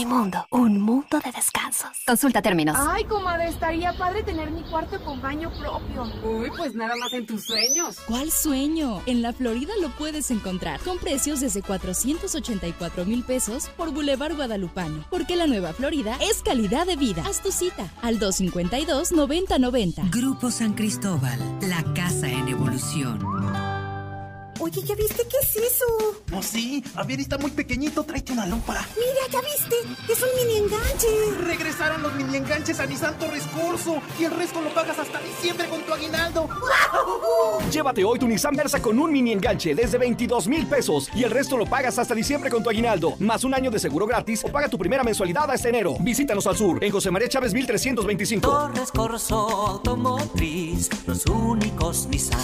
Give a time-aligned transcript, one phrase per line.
[0.00, 1.90] Dormimundo, un mundo de descansos.
[2.06, 2.74] Consulta términos.
[2.78, 6.04] Ay, comadre, estaría padre tener mi cuarto con baño propio.
[6.24, 7.98] Uy, pues nada más en tus sueños.
[8.06, 9.02] ¿Cuál sueño?
[9.04, 15.04] En la Florida lo puedes encontrar con precios desde 484 mil pesos por Boulevard Guadalupano.
[15.10, 17.22] Porque la nueva Florida es calidad de vida.
[17.26, 20.10] Haz tu cita al 252-9090.
[20.10, 23.79] Grupo San Cristóbal, la casa en evolución.
[24.62, 25.86] Oye, ¿ya viste qué es eso?
[26.30, 26.84] No, sí.
[26.94, 28.04] A ver, está muy pequeñito.
[28.04, 28.86] Tráete una lámpara.
[28.94, 30.12] Mira, ¿ya viste?
[30.12, 31.06] Es un mini enganche.
[31.46, 34.02] Regresaron los mini enganches a Nissan Torres Corso.
[34.18, 36.46] Y el resto lo pagas hasta diciembre con tu aguinaldo.
[37.72, 41.08] Llévate hoy tu Nissan Versa con un mini enganche desde 22 mil pesos.
[41.14, 43.14] Y el resto lo pagas hasta diciembre con tu aguinaldo.
[43.18, 45.96] Más un año de seguro gratis o paga tu primera mensualidad hasta enero.
[46.00, 48.46] Visítanos al sur, en José María Chávez 1325.
[48.46, 50.90] Torres Corso Automotriz.
[51.06, 52.40] Los únicos Nissan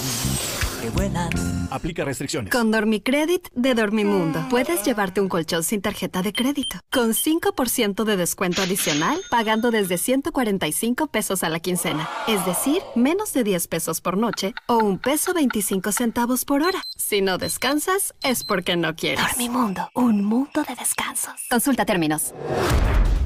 [0.80, 1.30] que vuelan.
[1.70, 2.52] Aplica restricciones.
[2.52, 6.78] Con Dormicredit de Dormimundo, puedes llevarte un colchón sin tarjeta de crédito.
[6.90, 12.08] Con 5% de descuento adicional, pagando desde 145 pesos a la quincena.
[12.28, 16.82] Es decir, menos de 10 pesos por noche o un peso 25 centavos por hora.
[16.96, 19.24] Si no descansas, es porque no quieres.
[19.26, 21.34] Dormimundo, un mundo de descansos.
[21.50, 22.34] Consulta términos.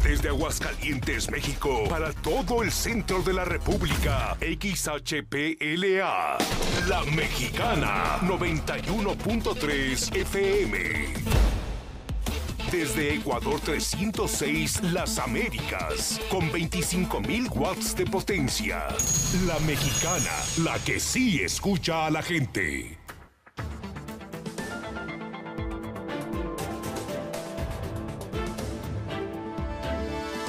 [0.03, 6.39] Desde Aguascalientes, México, para todo el centro de la República, XHPLA,
[6.89, 7.05] La
[7.41, 10.79] Mexicana, 91.3 FM.
[12.71, 18.89] Desde Ecuador 306, Las Américas, con 25.000 watts de potencia.
[19.47, 22.99] La Mexicana, la que sí escucha a la gente.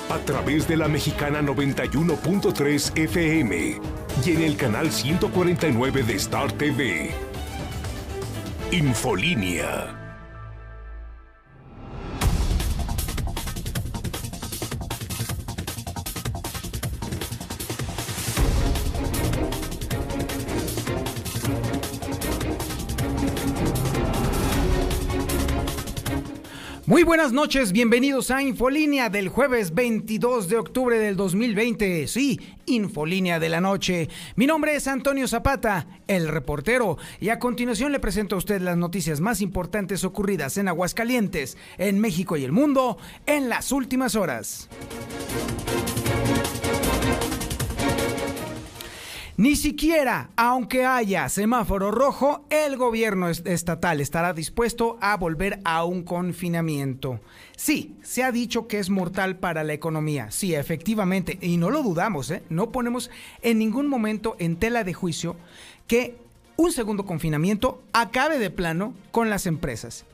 [0.09, 7.11] a través de la mexicana 91.3 FM y en el canal 149 de Star TV.
[8.71, 10.00] Infolínea.
[26.91, 32.05] Muy buenas noches, bienvenidos a Infolínea del jueves 22 de octubre del 2020.
[32.05, 34.09] Sí, Infolínea de la noche.
[34.35, 38.75] Mi nombre es Antonio Zapata, el reportero, y a continuación le presento a usted las
[38.75, 44.67] noticias más importantes ocurridas en Aguascalientes, en México y el mundo en las últimas horas.
[49.41, 56.03] Ni siquiera, aunque haya semáforo rojo, el gobierno estatal estará dispuesto a volver a un
[56.03, 57.19] confinamiento.
[57.57, 60.29] Sí, se ha dicho que es mortal para la economía.
[60.29, 62.43] Sí, efectivamente, y no lo dudamos, ¿eh?
[62.49, 63.09] no ponemos
[63.41, 65.35] en ningún momento en tela de juicio
[65.87, 66.17] que
[66.55, 70.05] un segundo confinamiento acabe de plano con las empresas.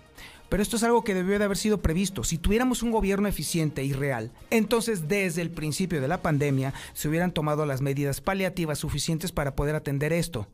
[0.50, 2.24] Pero esto es algo que debió de haber sido previsto.
[2.24, 7.09] Si tuviéramos un gobierno eficiente y real, entonces desde el principio de la pandemia se
[7.09, 10.47] hubieran tomado las medidas paliativas suficientes para poder atender esto.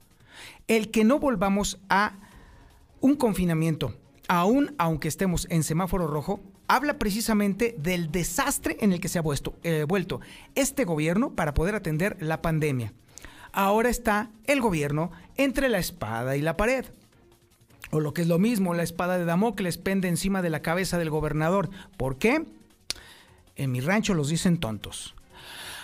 [0.67, 2.13] El que no volvamos a
[3.01, 3.93] un confinamiento,
[4.27, 9.21] aún aunque estemos en semáforo rojo, habla precisamente del desastre en el que se ha
[9.21, 10.21] vuelto, eh, vuelto
[10.55, 12.93] este gobierno para poder atender la pandemia.
[13.51, 16.85] Ahora está el gobierno entre la espada y la pared
[17.93, 20.97] o lo que es lo mismo, la espada de Damocles pende encima de la cabeza
[20.97, 21.69] del gobernador.
[21.95, 22.43] ¿Por qué?
[23.55, 25.13] En mi rancho los dicen tontos.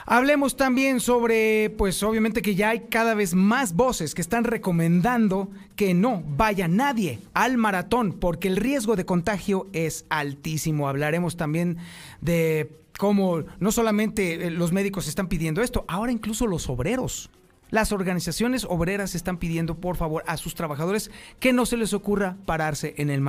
[0.08, 5.50] Hablemos también sobre, pues obviamente que ya hay cada vez más voces que están recomendando
[5.76, 10.90] que no vaya nadie al maratón porque el riesgo de contagio es altísimo.
[10.90, 11.78] Hablaremos también
[12.22, 17.30] de cómo no solamente eh, los médicos están pidiendo esto, ahora incluso los obreros.
[17.70, 22.36] Las organizaciones obreras están pidiendo, por favor, a sus trabajadores que no se les ocurra
[22.46, 23.22] pararse en el,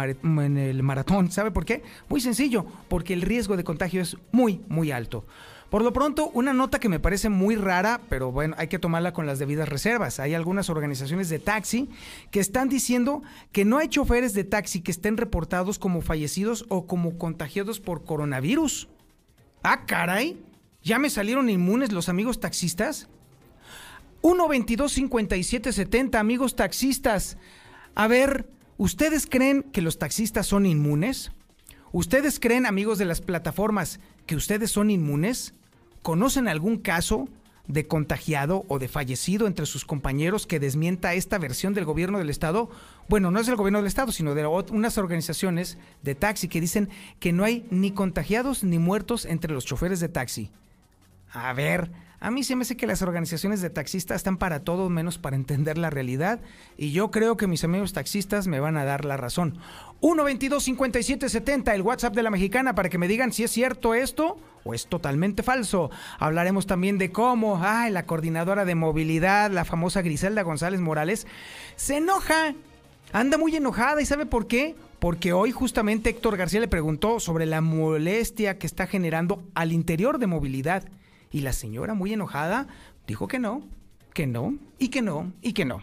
[0.83, 1.31] maratón.
[1.31, 1.83] ¿Sabe por qué?
[2.09, 5.27] Muy sencillo, porque el riesgo de contagio es muy, muy alto.
[5.69, 9.13] Por lo pronto, una nota que me parece muy rara, pero bueno, hay que tomarla
[9.13, 10.19] con las debidas reservas.
[10.19, 11.89] Hay algunas organizaciones de taxi
[12.33, 13.23] que están diciendo
[13.53, 18.05] que no hay choferes de taxi que estén reportados como fallecidos o como contagiados por
[18.05, 18.89] coronavirus.
[19.63, 20.43] Ah, caray.
[20.83, 23.09] ¿Ya me salieron inmunes los amigos taxistas?
[24.23, 27.39] 1 22 57 70, amigos taxistas.
[27.95, 31.33] A ver, ¿ustedes creen que los taxistas son inmunes?
[31.93, 35.55] ¿Ustedes creen, amigos de las plataformas, que ustedes son inmunes?
[36.03, 37.29] ¿Conocen algún caso
[37.67, 42.31] de contagiado o de fallecido entre sus compañeros que desmienta esta versión del gobierno del
[42.31, 42.71] Estado?
[43.09, 46.91] Bueno, no es del gobierno del Estado, sino de unas organizaciones de taxi que dicen
[47.19, 50.51] que no hay ni contagiados ni muertos entre los choferes de taxi.
[51.33, 51.91] A ver,
[52.21, 55.37] a mí se me hace que las organizaciones de taxistas están para todo menos para
[55.37, 56.41] entender la realidad
[56.77, 59.57] y yo creo que mis amigos taxistas me van a dar la razón.
[60.03, 64.75] 122-5770, el WhatsApp de la mexicana para que me digan si es cierto esto o
[64.75, 65.91] es totalmente falso.
[66.19, 71.27] Hablaremos también de cómo, ay, la coordinadora de movilidad, la famosa Griselda González Morales,
[71.77, 72.55] se enoja,
[73.15, 74.75] anda muy enojada y ¿sabe por qué?
[74.99, 80.19] Porque hoy justamente Héctor García le preguntó sobre la molestia que está generando al interior
[80.19, 80.85] de movilidad.
[81.31, 82.67] Y la señora, muy enojada,
[83.07, 83.63] dijo que no,
[84.15, 85.83] que no, y que no, y que no.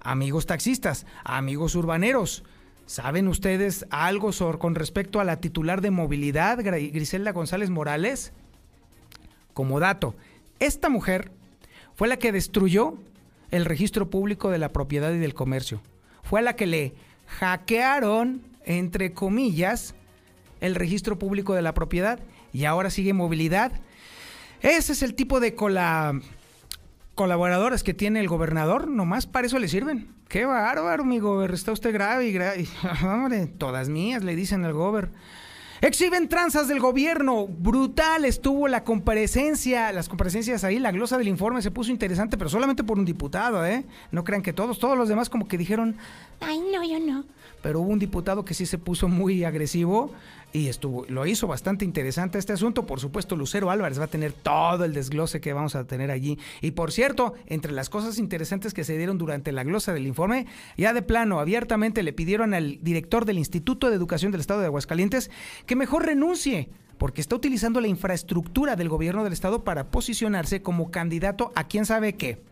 [0.00, 2.44] Amigos taxistas, amigos urbaneros,
[2.86, 8.32] ¿saben ustedes algo sobre, con respecto a la titular de movilidad, Griselda González Morales?
[9.54, 10.14] Como dato,
[10.60, 11.32] esta mujer
[11.94, 12.94] fue la que destruyó
[13.50, 15.80] el registro público de la propiedad y del comercio.
[16.22, 16.94] Fue la que le
[17.26, 19.94] hackearon, entre comillas,
[20.60, 22.20] el registro público de la propiedad
[22.52, 23.72] y ahora sigue movilidad
[24.62, 26.20] ese es el tipo de cola
[27.14, 30.14] colaboradores que tiene el gobernador, nomás para eso le sirven.
[30.28, 32.68] Qué bárbaro, amigo, está usted grave y grave.
[33.58, 35.10] Todas mías, le dicen al gober.
[35.80, 37.46] Exhiben tranzas del gobierno.
[37.46, 42.50] Brutal estuvo la comparecencia, las comparecencias ahí, la glosa del informe se puso interesante, pero
[42.50, 43.84] solamente por un diputado, ¿eh?
[44.12, 45.96] No crean que todos, todos los demás como que dijeron,
[46.40, 47.24] ay, no, yo no.
[47.62, 50.12] Pero hubo un diputado que sí se puso muy agresivo
[50.52, 52.86] y estuvo, lo hizo bastante interesante este asunto.
[52.86, 56.38] Por supuesto, Lucero Álvarez va a tener todo el desglose que vamos a tener allí.
[56.60, 60.46] Y por cierto, entre las cosas interesantes que se dieron durante la glosa del informe,
[60.76, 64.66] ya de plano, abiertamente le pidieron al director del Instituto de Educación del Estado de
[64.66, 65.30] Aguascalientes
[65.66, 70.90] que mejor renuncie porque está utilizando la infraestructura del gobierno del estado para posicionarse como
[70.90, 72.42] candidato a quién sabe qué.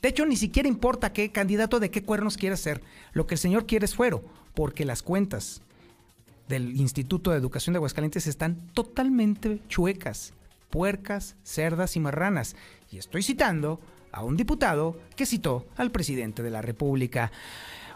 [0.00, 2.82] De hecho, ni siquiera importa qué candidato de qué cuernos quiere ser.
[3.12, 4.22] Lo que el señor quiere es fuero,
[4.56, 5.60] porque las cuentas
[6.48, 10.32] del Instituto de Educación de Aguascalientes están totalmente chuecas,
[10.70, 12.56] puercas, cerdas y marranas.
[12.90, 13.80] Y estoy citando
[14.12, 17.30] a un diputado que citó al presidente de la República.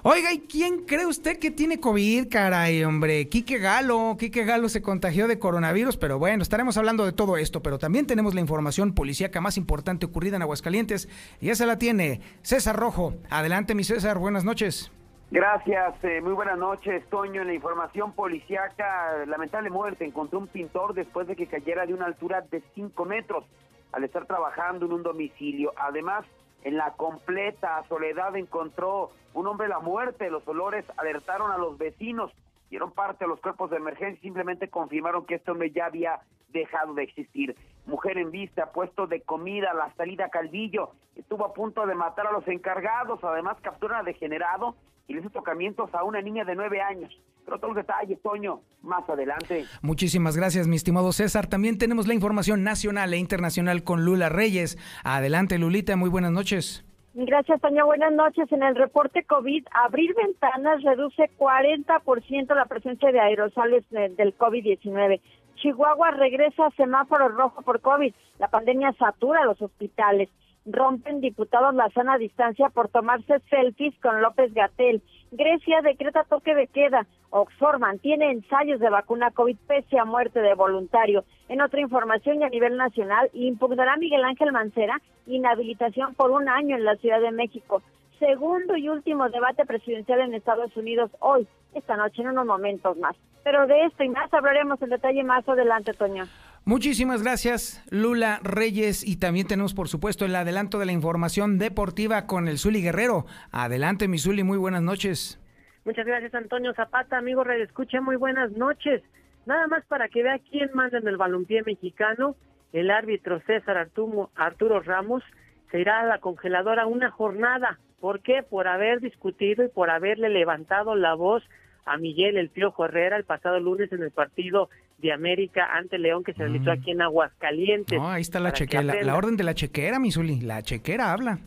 [0.02, 3.30] Oiga, ¿y quién cree usted que tiene COVID, caray, hombre?
[3.30, 4.16] Quique Galo.
[4.18, 8.06] Quique Galo se contagió de coronavirus, pero bueno, estaremos hablando de todo esto, pero también
[8.06, 11.08] tenemos la información policíaca más importante ocurrida en Aguascalientes
[11.40, 13.14] y esa la tiene César Rojo.
[13.30, 14.90] Adelante, mi César, buenas noches.
[15.32, 17.42] Gracias, eh, muy buenas noches, Toño.
[17.42, 22.06] En la información policiaca, lamentable muerte, encontró un pintor después de que cayera de una
[22.06, 23.44] altura de 5 metros
[23.92, 25.72] al estar trabajando en un domicilio.
[25.76, 26.26] Además,
[26.64, 30.30] en la completa soledad encontró un hombre la muerte.
[30.30, 32.32] Los olores alertaron a los vecinos,
[32.70, 36.20] dieron parte a los cuerpos de emergencia y simplemente confirmaron que este hombre ya había
[36.48, 37.56] dejado de existir.
[37.86, 42.32] Mujer en vista, puesto de comida, la salida Calvillo, estuvo a punto de matar a
[42.32, 44.76] los encargados, además captura a degenerado
[45.08, 47.12] y le hizo tocamientos a una niña de nueve años.
[47.44, 49.64] Pero todos los detalles, Toño, más adelante.
[49.82, 51.48] Muchísimas gracias, mi estimado César.
[51.48, 54.78] También tenemos la información nacional e internacional con Lula Reyes.
[55.02, 56.84] Adelante, Lulita, muy buenas noches.
[57.12, 57.86] Gracias, Toño.
[57.86, 58.50] Buenas noches.
[58.52, 65.20] En el reporte COVID, abrir ventanas reduce 40% la presencia de aerosoles del COVID-19.
[65.56, 68.14] Chihuahua regresa a semáforo rojo por COVID.
[68.38, 70.28] La pandemia satura los hospitales
[70.66, 75.02] rompen diputados la sana distancia por tomarse selfies con López Gatel.
[75.32, 77.06] Grecia decreta toque de queda.
[77.30, 81.24] Oxford mantiene ensayos de vacuna COVID pese a muerte de voluntario.
[81.48, 86.76] En otra información y a nivel nacional, impugnará Miguel Ángel Mancera inhabilitación por un año
[86.76, 87.82] en la Ciudad de México.
[88.20, 93.16] Segundo y último debate presidencial en Estados Unidos hoy, esta noche, en unos momentos más.
[93.42, 96.24] Pero de esto y más hablaremos en detalle más adelante, Toño.
[96.66, 99.08] Muchísimas gracias, Lula Reyes.
[99.08, 103.24] Y también tenemos, por supuesto, el adelanto de la información deportiva con el Zuli Guerrero.
[103.50, 105.40] Adelante, mi Zuli, muy buenas noches.
[105.86, 109.02] Muchas gracias, Antonio Zapata, amigo Red Escucha, muy buenas noches.
[109.46, 112.36] Nada más para que vea quién manda en el balompié mexicano,
[112.74, 115.24] el árbitro César Arturo, Arturo Ramos
[115.70, 117.78] se irá a la congeladora una jornada.
[118.00, 118.42] ¿Por qué?
[118.42, 121.42] Por haber discutido y por haberle levantado la voz
[121.84, 126.24] a Miguel El Piojo Herrera el pasado lunes en el partido de América ante León
[126.24, 126.72] que se realizó mm.
[126.72, 127.98] aquí en Aguascalientes.
[127.98, 131.38] No, ahí está la chequera, la, orden de la chequera, Misuli, la chequera habla.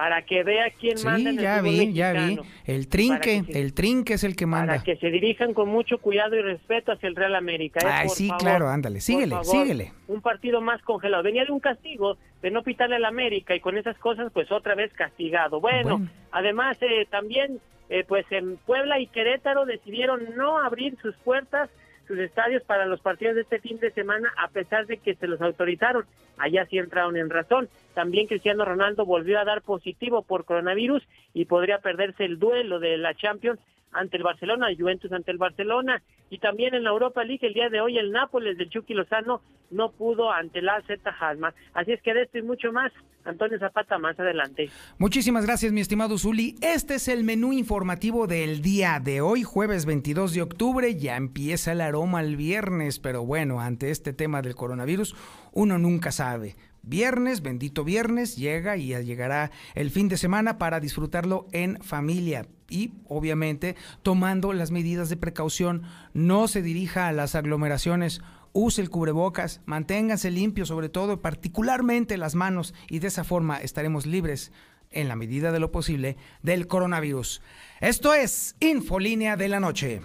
[0.00, 2.38] Para que vea quién manda en el ya vi, ya vi.
[2.64, 4.72] El trinque, el trinque es el que manda.
[4.72, 7.80] Para que se dirijan con mucho cuidado y respeto hacia el Real América.
[7.86, 7.92] ¿eh?
[7.92, 9.92] Ay, sí, claro, ándale, síguele, síguele.
[10.08, 11.22] Un partido más congelado.
[11.22, 14.74] Venía de un castigo de no pitarle al América y con esas cosas, pues otra
[14.74, 15.60] vez castigado.
[15.60, 21.68] Bueno, además eh, también, eh, pues en Puebla y Querétaro decidieron no abrir sus puertas
[22.10, 25.28] sus estadios para los partidos de este fin de semana a pesar de que se
[25.28, 26.04] los autorizaron.
[26.38, 27.68] Allá sí entraron en razón.
[27.94, 32.98] También Cristiano Ronaldo volvió a dar positivo por coronavirus y podría perderse el duelo de
[32.98, 33.60] la Champions
[33.92, 36.02] ante el Barcelona, Juventus ante el Barcelona.
[36.30, 39.42] Y también en la Europa League el día de hoy el Nápoles del Chucky Lozano
[39.70, 41.54] no pudo ante la Z Hasma.
[41.74, 42.92] Así es que de esto y mucho más,
[43.24, 44.70] Antonio Zapata más adelante.
[44.98, 46.56] Muchísimas gracias, mi estimado Zuli.
[46.60, 50.94] Este es el menú informativo del día de hoy, jueves 22 de octubre.
[50.96, 55.14] Ya empieza el aroma el viernes, pero bueno, ante este tema del coronavirus,
[55.52, 56.56] uno nunca sabe.
[56.90, 62.94] Viernes, bendito viernes, llega y llegará el fin de semana para disfrutarlo en familia y
[63.06, 65.84] obviamente tomando las medidas de precaución.
[66.14, 72.34] No se dirija a las aglomeraciones use el cubrebocas, manténganse limpios, sobre todo, particularmente las
[72.34, 74.50] manos, y de esa forma estaremos libres,
[74.90, 77.40] en la medida de lo posible, del coronavirus.
[77.80, 80.00] Esto es Infolínea de la Noche.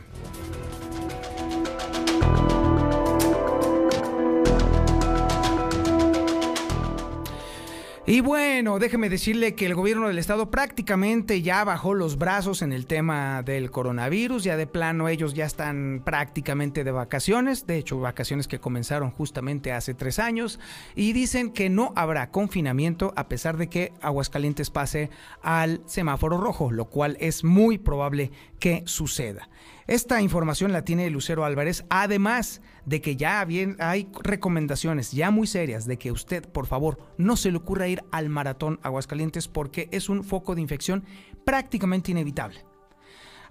[8.08, 12.72] Y bueno, déjeme decirle que el gobierno del estado prácticamente ya bajó los brazos en
[12.72, 18.00] el tema del coronavirus, ya de plano ellos ya están prácticamente de vacaciones, de hecho
[18.00, 20.60] vacaciones que comenzaron justamente hace tres años,
[20.96, 25.10] y dicen que no habrá confinamiento a pesar de que Aguascalientes pase
[25.42, 29.50] al semáforo rojo, lo cual es muy probable que suceda.
[29.88, 33.46] Esta información la tiene Lucero Álvarez, además de que ya
[33.80, 38.02] hay recomendaciones ya muy serias de que usted, por favor, no se le ocurra ir
[38.12, 41.06] al maratón Aguascalientes porque es un foco de infección
[41.46, 42.62] prácticamente inevitable.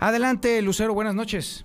[0.00, 1.64] Adelante, Lucero, buenas noches.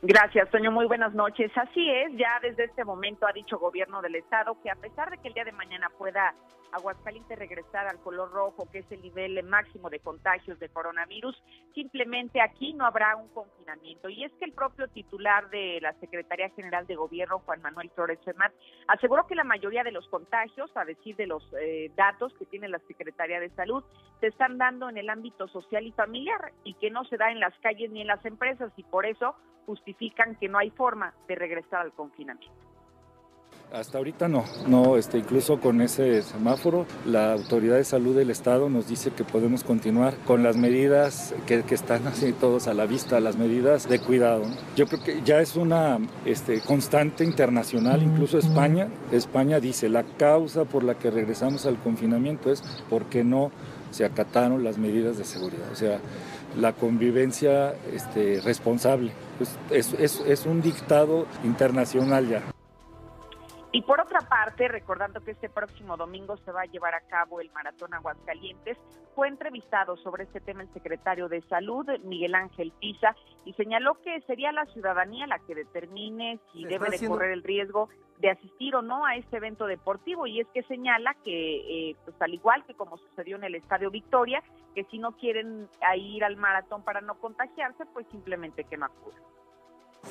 [0.00, 0.70] Gracias, Toño.
[0.70, 1.50] Muy buenas noches.
[1.54, 5.18] Así es, ya desde este momento ha dicho gobierno del estado que a pesar de
[5.18, 6.34] que el día de mañana pueda
[6.72, 11.42] Aguascalientes regresar al color rojo, que es el nivel máximo de contagios de coronavirus,
[11.74, 14.08] simplemente aquí no habrá un confinamiento.
[14.08, 18.18] Y es que el propio titular de la Secretaría General de Gobierno, Juan Manuel Flores
[18.24, 18.52] Femat,
[18.86, 22.68] aseguró que la mayoría de los contagios, a decir de los eh, datos que tiene
[22.68, 23.82] la Secretaría de Salud,
[24.20, 27.40] se están dando en el ámbito social y familiar y que no se da en
[27.40, 29.34] las calles ni en las empresas y por eso
[29.66, 32.67] justifican que no hay forma de regresar al confinamiento.
[33.72, 38.70] Hasta ahorita no, no, este, incluso con ese semáforo, la autoridad de salud del estado
[38.70, 43.20] nos dice que podemos continuar con las medidas que, están así todos a la vista,
[43.20, 44.44] las medidas de cuidado.
[44.74, 50.64] Yo creo que ya es una este, constante internacional, incluso España, España dice la causa
[50.64, 53.50] por la que regresamos al confinamiento es porque no
[53.90, 55.70] se acataron las medidas de seguridad.
[55.70, 56.00] O sea,
[56.58, 59.12] la convivencia este, responsable.
[59.38, 62.42] Pues, es, un dictado internacional ya.
[63.78, 67.40] Y por otra parte, recordando que este próximo domingo se va a llevar a cabo
[67.40, 68.76] el Maratón Aguascalientes,
[69.14, 74.20] fue entrevistado sobre este tema el secretario de Salud, Miguel Ángel Pisa, y señaló que
[74.22, 78.82] sería la ciudadanía la que determine si debe de correr el riesgo de asistir o
[78.82, 80.26] no a este evento deportivo.
[80.26, 83.92] Y es que señala que, eh, pues al igual que como sucedió en el Estadio
[83.92, 84.42] Victoria,
[84.74, 89.22] que si no quieren ir al maratón para no contagiarse, pues simplemente que no acudan.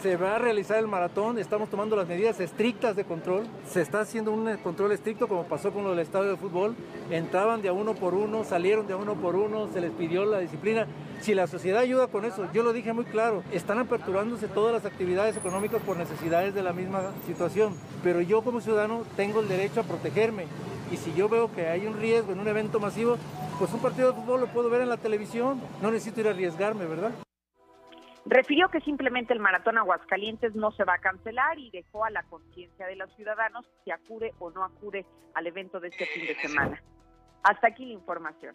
[0.01, 3.47] Se va a realizar el maratón, estamos tomando las medidas estrictas de control.
[3.67, 6.75] Se está haciendo un control estricto como pasó con lo del estadio de fútbol.
[7.09, 10.23] Entraban de a uno por uno, salieron de a uno por uno, se les pidió
[10.25, 10.85] la disciplina.
[11.21, 14.85] Si la sociedad ayuda con eso, yo lo dije muy claro, están aperturándose todas las
[14.85, 17.73] actividades económicas por necesidades de la misma situación.
[18.03, 20.45] Pero yo como ciudadano tengo el derecho a protegerme.
[20.91, 23.17] Y si yo veo que hay un riesgo en un evento masivo,
[23.57, 25.59] pues un partido de fútbol lo puedo ver en la televisión.
[25.81, 27.11] No necesito ir a arriesgarme, ¿verdad?
[28.29, 32.23] Refirió que simplemente el maratón Aguascalientes no se va a cancelar y dejó a la
[32.23, 36.35] conciencia de los ciudadanos si acude o no acude al evento de este fin de
[36.35, 36.83] semana.
[37.43, 38.53] Hasta aquí la información.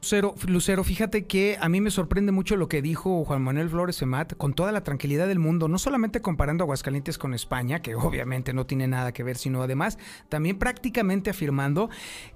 [0.00, 4.00] Lucero, Lucero, fíjate que a mí me sorprende mucho lo que dijo Juan Manuel Flores
[4.02, 8.52] Emat con toda la tranquilidad del mundo, no solamente comparando Aguascalientes con España, que obviamente
[8.52, 11.90] no tiene nada que ver, sino además también prácticamente afirmando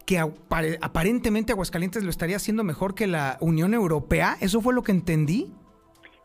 [0.07, 4.37] que aparentemente Aguascalientes lo estaría haciendo mejor que la Unión Europea.
[4.41, 5.53] ¿Eso fue lo que entendí?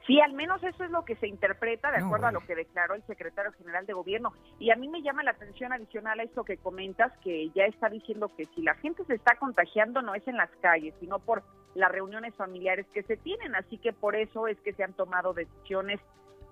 [0.07, 2.95] Sí, al menos eso es lo que se interpreta de acuerdo a lo que declaró
[2.95, 4.31] el secretario general de gobierno.
[4.57, 7.89] Y a mí me llama la atención adicional a esto que comentas, que ya está
[7.89, 11.43] diciendo que si la gente se está contagiando no es en las calles, sino por
[11.75, 13.53] las reuniones familiares que se tienen.
[13.55, 15.99] Así que por eso es que se han tomado decisiones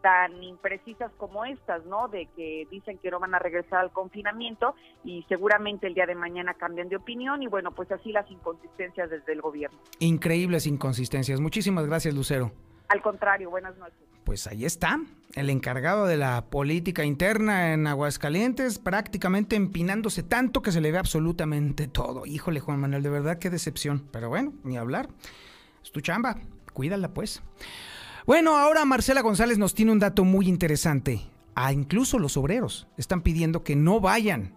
[0.01, 2.09] tan imprecisas como estas, ¿no?
[2.09, 6.13] De que dicen que no van a regresar al confinamiento y seguramente el día de
[6.13, 9.79] mañana cambian de opinión y bueno, pues así las inconsistencias desde el gobierno.
[9.99, 11.39] Increíbles inconsistencias.
[11.39, 12.51] Muchísimas gracias, Lucero.
[12.89, 13.97] Al contrario, buenas noches.
[14.23, 14.99] Pues ahí está,
[15.35, 20.97] el encargado de la política interna en Aguascalientes, prácticamente empinándose tanto que se le ve
[20.97, 22.25] absolutamente todo.
[22.25, 24.07] Híjole, Juan Manuel, de verdad qué decepción.
[24.11, 25.09] Pero bueno, ni hablar.
[25.83, 26.37] Es tu chamba,
[26.73, 27.43] cuídala pues.
[28.25, 31.21] Bueno, ahora Marcela González nos tiene un dato muy interesante.
[31.53, 34.55] A incluso los obreros están pidiendo que no vayan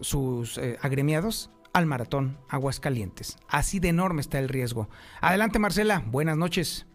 [0.00, 3.36] sus eh, agremiados al maratón Aguascalientes.
[3.48, 4.88] Así de enorme está el riesgo.
[5.20, 6.86] Adelante Marcela, buenas noches.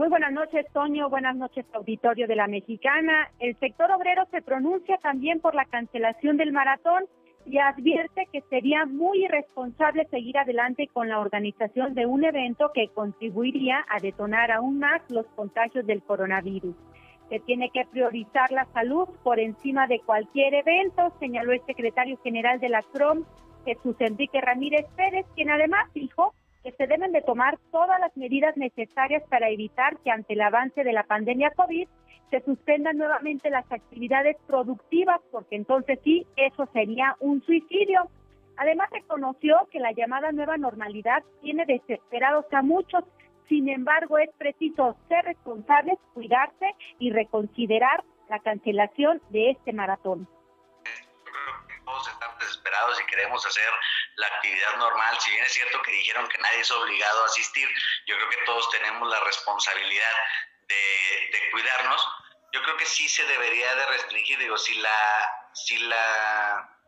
[0.00, 1.10] Muy buenas noches, Toño.
[1.10, 3.30] Buenas noches, auditorio de la Mexicana.
[3.38, 7.04] El sector obrero se pronuncia también por la cancelación del maratón
[7.44, 12.88] y advierte que sería muy irresponsable seguir adelante con la organización de un evento que
[12.88, 16.74] contribuiría a detonar aún más los contagios del coronavirus.
[17.28, 22.58] Se tiene que priorizar la salud por encima de cualquier evento, señaló el secretario general
[22.58, 23.24] de la CROM,
[23.66, 28.56] Jesús Enrique Ramírez Pérez, quien además dijo que se deben de tomar todas las medidas
[28.56, 31.88] necesarias para evitar que ante el avance de la pandemia COVID
[32.30, 38.08] se suspendan nuevamente las actividades productivas, porque entonces sí, eso sería un suicidio.
[38.56, 43.02] Además, reconoció que la llamada nueva normalidad tiene desesperados a muchos.
[43.48, 46.66] Sin embargo, es preciso ser responsables, cuidarse
[46.98, 50.28] y reconsiderar la cancelación de este maratón
[51.90, 53.64] todos estamos desesperados y queremos hacer
[54.20, 55.18] la actividad normal.
[55.18, 57.68] Si bien es cierto que dijeron que nadie es obligado a asistir,
[58.06, 60.12] yo creo que todos tenemos la responsabilidad
[60.68, 62.06] de, cuidarnos,
[62.52, 66.78] yo creo que sí se debería de restringir, digo, si la, si la,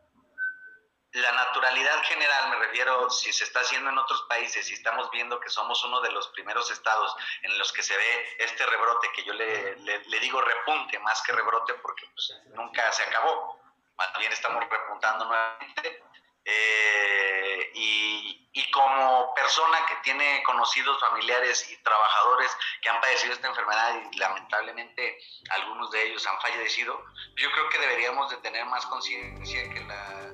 [1.11, 5.39] la naturalidad general, me refiero, si se está haciendo en otros países y estamos viendo
[5.39, 9.23] que somos uno de los primeros estados en los que se ve este rebrote, que
[9.23, 13.59] yo le, le, digo repunte más que rebrote porque pues, nunca se acabó,
[13.97, 16.03] más bien estamos repuntando nuevamente,
[16.45, 18.39] eh, y,
[18.71, 22.49] como persona que tiene conocidos familiares y trabajadores
[22.81, 25.17] que han padecido esta enfermedad y lamentablemente
[25.51, 26.99] algunos de ellos han fallecido,
[27.35, 30.31] yo creo que deberíamos de tener más conciencia que la,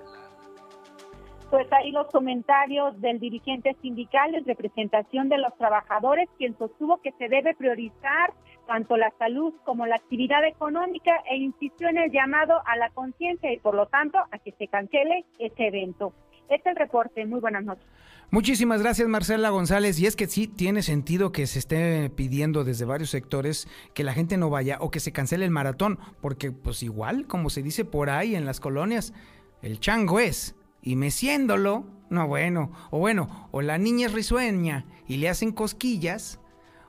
[1.50, 7.12] Pues ahí los comentarios del dirigente sindical en representación de los trabajadores, quien sostuvo que
[7.14, 8.34] se debe priorizar
[8.70, 13.52] tanto la salud como la actividad económica e insistió en el llamado a la conciencia
[13.52, 16.14] y por lo tanto a que se cancele este evento.
[16.44, 17.26] Este es el reporte.
[17.26, 17.84] Muy buenas noches.
[18.30, 20.00] Muchísimas gracias Marcela González.
[20.00, 24.14] Y es que sí tiene sentido que se esté pidiendo desde varios sectores que la
[24.14, 27.86] gente no vaya o que se cancele el maratón, porque pues igual, como se dice
[27.86, 29.16] por ahí en las colonias,
[29.64, 35.18] el chango es, y meciéndolo, no bueno, o bueno, o la niña es risueña y
[35.18, 36.40] le hacen cosquillas,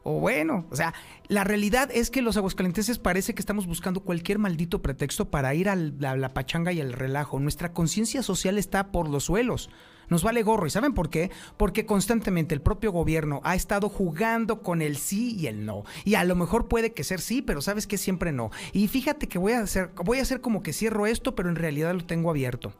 [0.02, 0.95] o bueno, o sea,
[1.28, 5.69] la realidad es que los aguascalenteses parece que estamos buscando cualquier maldito pretexto para ir
[5.69, 7.38] a la, pachanga y al relajo.
[7.38, 9.69] Nuestra conciencia social está por los suelos.
[10.09, 10.66] Nos vale gorro.
[10.66, 11.30] ¿Y saben por qué?
[11.56, 15.84] Porque constantemente el propio gobierno ha estado jugando con el sí y el no.
[16.04, 18.50] Y a lo mejor puede que ser sí, pero sabes que siempre no.
[18.73, 21.56] Y fíjate que voy a hacer, voy a hacer como que cierro esto, pero en
[21.56, 22.73] realidad lo tengo abierto.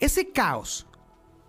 [0.00, 0.87] Ese caos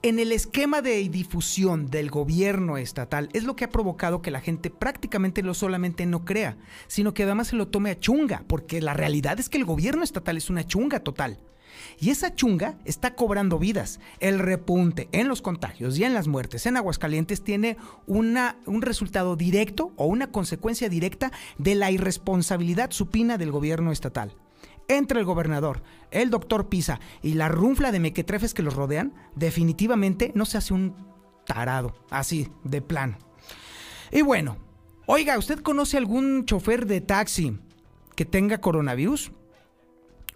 [0.02, 4.40] en el esquema de difusión del gobierno estatal es lo que ha provocado que la
[4.40, 6.58] gente prácticamente no solamente no crea,
[6.88, 10.04] sino que además se lo tome a chunga, porque la realidad es que el gobierno
[10.04, 11.40] estatal es una chunga total.
[12.00, 14.00] Y esa chunga está cobrando vidas.
[14.20, 19.36] El repunte en los contagios y en las muertes en Aguascalientes tiene una, un resultado
[19.36, 24.34] directo o una consecuencia directa de la irresponsabilidad supina del gobierno estatal
[24.88, 30.32] entre el gobernador, el doctor Pisa y la runfla de mequetrefes que los rodean, definitivamente
[30.36, 30.96] no se hace un
[31.46, 33.18] tarado, así, de plano.
[34.12, 34.58] Y bueno,
[35.06, 37.60] oiga, ¿usted conoce algún chofer de taxi
[38.16, 39.32] que tenga coronavirus?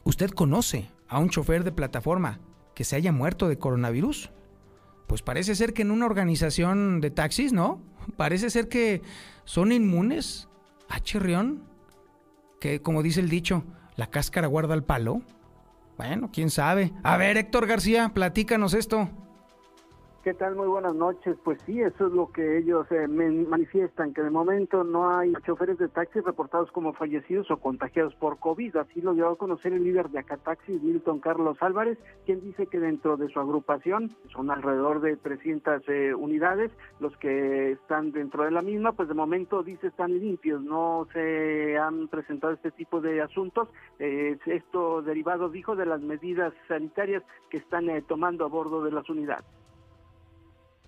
[0.04, 2.40] ¿Usted conoce a un chofer de plataforma
[2.76, 4.32] que se haya muerto de coronavirus?
[5.08, 7.82] Pues parece ser que en una organización de taxis, ¿no?
[8.18, 9.02] Parece ser que
[9.46, 10.48] son inmunes
[10.90, 11.64] a chirrión.
[12.60, 13.64] Que como dice el dicho,
[13.96, 15.22] ¿La cáscara guarda el palo?
[15.98, 16.92] Bueno, quién sabe.
[17.04, 19.10] A ver, Héctor García, platícanos esto.
[20.24, 20.56] ¿Qué tal?
[20.56, 21.36] Muy buenas noches.
[21.44, 25.78] Pues sí, eso es lo que ellos eh, manifiestan, que de momento no hay choferes
[25.78, 28.78] de taxi reportados como fallecidos o contagiados por COVID.
[28.78, 32.80] Así lo dio a conocer el líder de Acataxi, Milton Carlos Álvarez, quien dice que
[32.80, 36.72] dentro de su agrupación son alrededor de 300 eh, unidades.
[37.02, 41.78] Los que están dentro de la misma, pues de momento dice están limpios, no se
[41.78, 43.68] han presentado este tipo de asuntos.
[44.00, 49.10] Eh, esto derivado, dijo, de las medidas sanitarias que están tomando a bordo de las
[49.10, 49.63] unidades.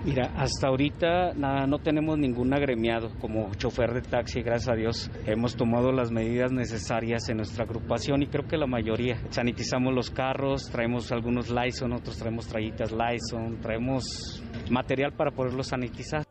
[0.05, 5.09] Mira, hasta ahorita nada, no tenemos ningún agremiado como chofer de taxi, gracias a Dios.
[5.25, 9.17] Hemos tomado las medidas necesarias en nuestra agrupación y creo que la mayoría.
[9.31, 16.23] Sanitizamos los carros, traemos algunos Lyson, otros traemos trayitas Lyson, traemos material para poderlos sanitizar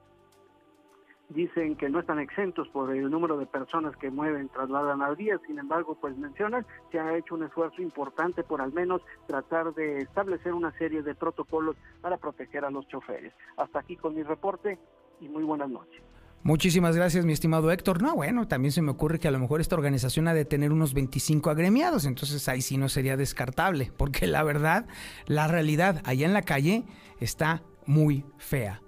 [1.28, 5.38] dicen que no están exentos por el número de personas que mueven, trasladan al día,
[5.46, 9.98] sin embargo, pues mencionan, se ha hecho un esfuerzo importante por al menos tratar de
[9.98, 13.32] establecer una serie de protocolos para proteger a los choferes.
[13.56, 14.78] Hasta aquí con mi reporte
[15.20, 16.02] y muy buenas noches.
[16.42, 18.02] Muchísimas gracias, mi estimado Héctor.
[18.02, 20.72] No, bueno, también se me ocurre que a lo mejor esta organización ha de tener
[20.72, 24.87] unos 25 agremiados, entonces ahí sí no sería descartable, porque la verdad,
[25.26, 26.84] la realidad allá en la calle
[27.18, 28.84] está muy fea.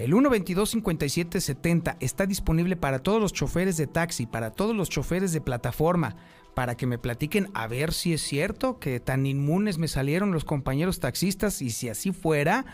[0.00, 5.42] El 122-5770 está disponible para todos los choferes de taxi, para todos los choferes de
[5.42, 6.16] plataforma,
[6.54, 10.46] para que me platiquen a ver si es cierto que tan inmunes me salieron los
[10.46, 12.64] compañeros taxistas y si así fuera,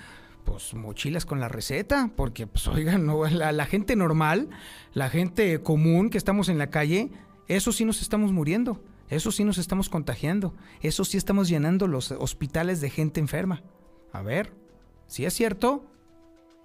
[0.45, 4.49] pues mochilas con la receta, porque pues oigan, no, la, la gente normal,
[4.95, 7.11] la gente común que estamos en la calle,
[7.49, 12.13] eso sí nos estamos muriendo, eso sí nos estamos contagiando, eso sí estamos llenando los
[12.13, 13.65] hospitales de gente enferma.
[14.13, 14.53] A ver,
[15.09, 15.91] si es cierto,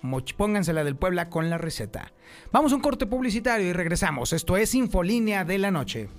[0.01, 2.11] Moch, póngansela del Puebla con la receta.
[2.51, 4.33] Vamos a un corte publicitario y regresamos.
[4.33, 6.09] Esto es Infolínea de la Noche.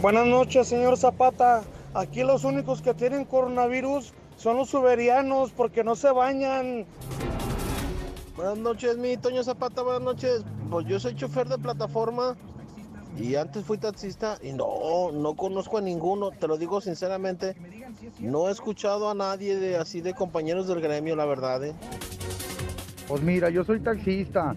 [0.00, 1.62] Buenas noches, señor Zapata.
[1.92, 6.86] Aquí los únicos que tienen coronavirus son los uberianos porque no se bañan.
[8.36, 10.44] Buenas noches, mi Toño Zapata, buenas noches.
[10.70, 12.36] Pues yo soy chofer de plataforma
[13.16, 17.56] y antes fui taxista y no, no conozco a ninguno, te lo digo sinceramente.
[18.20, 21.64] No he escuchado a nadie de así de compañeros del gremio, la verdad.
[21.64, 21.74] ¿eh?
[23.08, 24.54] Pues mira, yo soy taxista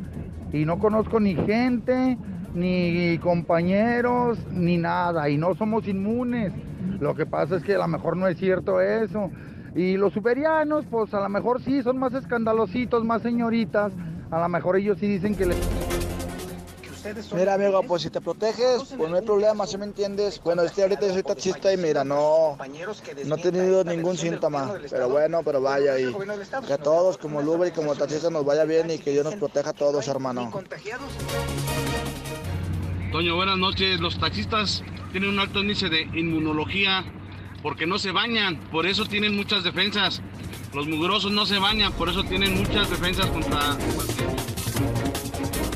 [0.51, 2.17] y no conozco ni gente,
[2.53, 6.51] ni compañeros, ni nada, y no somos inmunes.
[6.99, 9.31] Lo que pasa es que a lo mejor no es cierto eso.
[9.73, 13.93] Y los superianos, pues a lo mejor sí, son más escandalositos, más señoritas.
[14.29, 15.80] A lo mejor ellos sí dicen que les...
[17.35, 20.41] Mira, amigo, pues si te proteges, pues no hay problema, ¿sí me entiendes?
[20.43, 22.57] Bueno, este ahorita yo soy taxista y mira, no,
[23.25, 26.13] no he tenido ningún síntoma, pero bueno, pero vaya, y
[26.67, 29.35] que a todos, como Uber y como taxista, nos vaya bien y que Dios nos
[29.35, 30.51] proteja a todos, hermano.
[33.11, 33.99] Toño, buenas noches.
[33.99, 37.03] Los taxistas tienen un alto índice de inmunología
[37.61, 40.21] porque no se bañan, por eso tienen muchas defensas.
[40.73, 43.77] Los mugrosos no se bañan, por eso tienen muchas defensas contra
[45.41, 45.70] ¡Estamos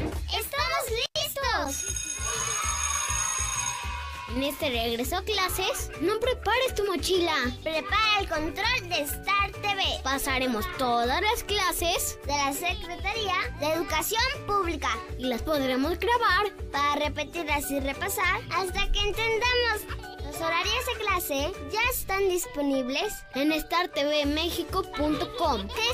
[4.36, 7.34] En este regreso a clases, no prepares tu mochila.
[7.64, 9.82] Prepara el control de Star TV.
[10.04, 17.04] Pasaremos todas las clases de la Secretaría de Educación Pública y las podremos grabar para
[17.04, 19.82] repetirlas y repasar hasta que entendamos.
[20.24, 25.68] Los horarios de clase ya están disponibles en startvmexico.com.
[25.68, 25.90] ¿Qué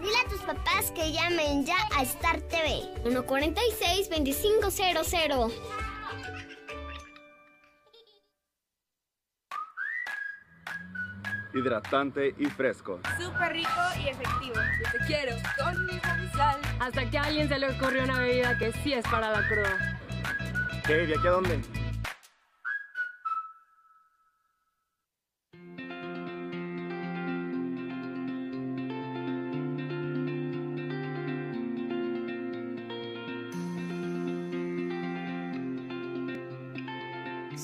[0.00, 2.82] Dile a tus papás que llamen ya a Star TV.
[3.04, 5.52] 146-2500.
[11.54, 12.98] hidratante y fresco.
[13.18, 13.68] Súper rico
[14.02, 14.54] y efectivo.
[14.54, 15.98] Yo te quiero con mi
[16.30, 16.58] sal.
[16.80, 20.00] Hasta que a alguien se le ocurrió una bebida que sí es para la cruda.
[20.86, 21.04] ¿Qué?
[21.04, 21.60] ¿Y aquí a dónde?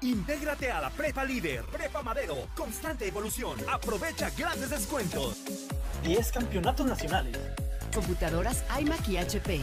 [0.00, 3.58] Intégrate a la Prepa Líder, Prepa Madero, constante evolución.
[3.68, 5.38] Aprovecha grandes descuentos.
[6.04, 7.36] 10 campeonatos nacionales.
[7.92, 9.60] Computadoras iMac y HP.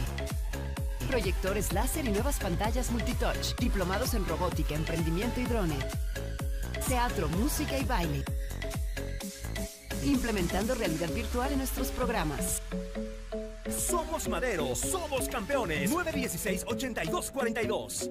[1.08, 3.56] Proyectores láser y nuevas pantallas multitouch.
[3.58, 5.78] Diplomados en robótica, emprendimiento y drone.
[6.86, 8.22] Teatro, música y baile.
[10.04, 12.60] Implementando realidad virtual en nuestros programas.
[13.70, 15.90] Somos Madero, somos campeones.
[15.90, 18.10] 916-8242.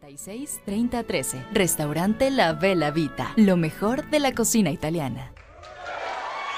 [0.00, 1.46] 36 30 13.
[1.52, 3.32] Restaurante La Bella Vita.
[3.36, 5.32] Lo mejor de la cocina italiana.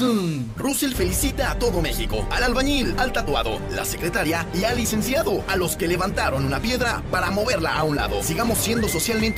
[0.57, 5.57] Russell felicita a todo México, al albañil, al tatuado, la secretaria y al licenciado, a
[5.57, 8.23] los que levantaron una piedra para moverla a un lado.
[8.23, 9.38] Sigamos siendo socialmente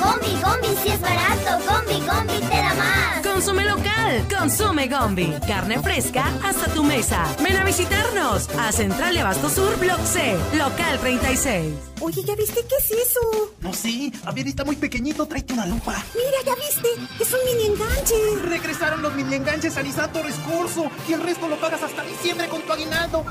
[0.00, 3.26] Gombi, Gombi, si es barato, Gombi, Gombi te da más.
[3.26, 5.34] Consume local, consume Gombi.
[5.46, 7.24] Carne fresca hasta tu mesa.
[7.42, 11.74] Ven a visitarnos a Central de Abasto Sur, Block C, local 36.
[12.00, 13.20] Oye, ¿ya viste qué es eso?
[13.60, 14.12] No, sí.
[14.26, 15.24] A ver, está muy pequeñito.
[15.26, 16.04] Tráete una lupa.
[16.14, 16.88] Mira, ¿ya viste?
[17.18, 18.14] Es un mini enganche.
[18.46, 20.90] Regresaron los mini enganches a Nissan Torres Corso.
[21.08, 23.24] Y el resto lo pagas hasta diciembre con tu aguinaldo.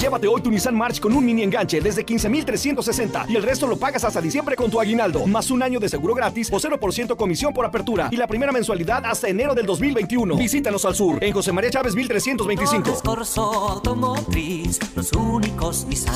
[0.00, 3.76] Llévate hoy tu Nissan March con un mini enganche desde 15,360 y el resto lo
[3.76, 5.26] pagas hasta diciembre con tu aguinaldo.
[5.26, 9.04] Más un año de seguro gratis o 0% comisión por apertura y la primera mensualidad
[9.04, 10.36] hasta enero del 2021.
[10.36, 13.02] Visítanos al sur en José María Chávez 1325.
[13.04, 16.14] Corso Automotriz, los únicos Nissan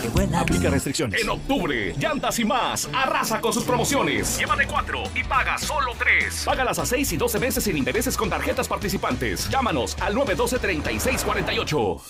[0.00, 0.34] que vuelan.
[0.34, 1.20] Aplica restricciones.
[1.20, 4.38] En octubre, Llantas y más arrasa con sus promociones.
[4.38, 6.42] Llévate cuatro y paga solo tres.
[6.44, 9.48] Págalas a 6 y 12 meses sin intereses con tarjetas participantes.
[9.50, 12.00] Llámanos al 912-3648.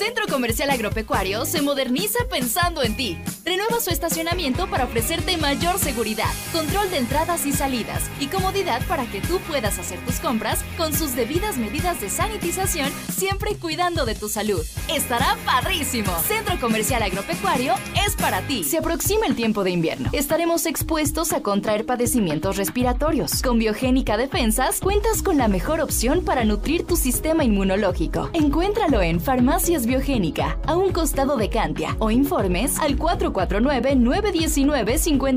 [0.00, 3.18] Centro Comercial Agropecuario se moderniza pensando en ti.
[3.44, 9.04] Renueva su estacionamiento para ofrecerte mayor seguridad, control de entradas y salidas y comodidad para
[9.06, 14.14] que tú puedas hacer tus compras con sus debidas medidas de sanitización, siempre cuidando de
[14.14, 14.64] tu salud.
[14.88, 16.12] Estará parrísimo.
[16.20, 17.74] Centro Comercial Agropecuario
[18.06, 18.62] es para ti.
[18.62, 20.10] Se aproxima el tiempo de invierno.
[20.12, 23.42] Estaremos expuestos a contraer padecimientos respiratorios.
[23.42, 28.30] Con Biogénica Defensas cuentas con la mejor opción para nutrir tu sistema inmunológico.
[28.34, 32.96] Encuéntralo en Farmacias Biogénica, a un costado de Cantia, o informes al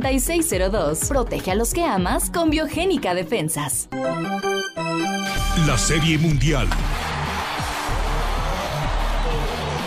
[0.03, 1.07] 449-919-5602.
[1.07, 3.87] Protege a los que amas con Biogénica Defensas.
[5.65, 6.67] La Serie Mundial.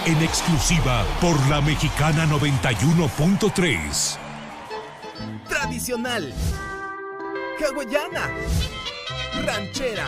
[0.07, 4.19] En exclusiva por la Mexicana 91.3.
[5.49, 6.33] Tradicional.
[7.65, 8.31] Hawaiana.
[9.45, 10.07] Ranchera.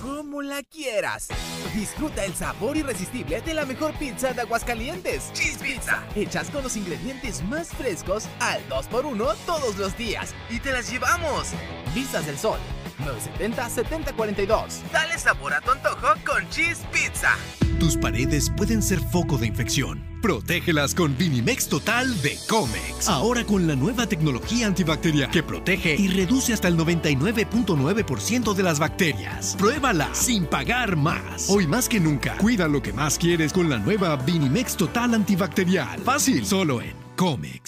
[0.00, 1.28] Como la quieras.
[1.74, 5.32] Disfruta el sabor irresistible de la mejor pizza de Aguascalientes.
[5.32, 6.02] Cheese Pizza.
[6.14, 10.34] Hechas con los ingredientes más frescos al 2x1 todos los días.
[10.50, 11.48] Y te las llevamos.
[11.94, 12.58] Vistas del Sol.
[13.00, 14.90] 970-7042.
[14.92, 17.36] Dale sabor a tu antojo con Cheese Pizza.
[17.78, 20.04] Tus paredes pueden ser foco de infección.
[20.20, 23.08] Protégelas con Vinimex Total de Comex.
[23.08, 28.78] Ahora con la nueva tecnología antibacterial que protege y reduce hasta el 99.9% de las
[28.78, 29.56] bacterias.
[29.58, 31.48] Pruébala sin pagar más.
[31.48, 36.00] Hoy más que nunca, cuida lo que más quieres con la nueva Vinimex Total antibacterial.
[36.00, 36.99] Fácil, solo en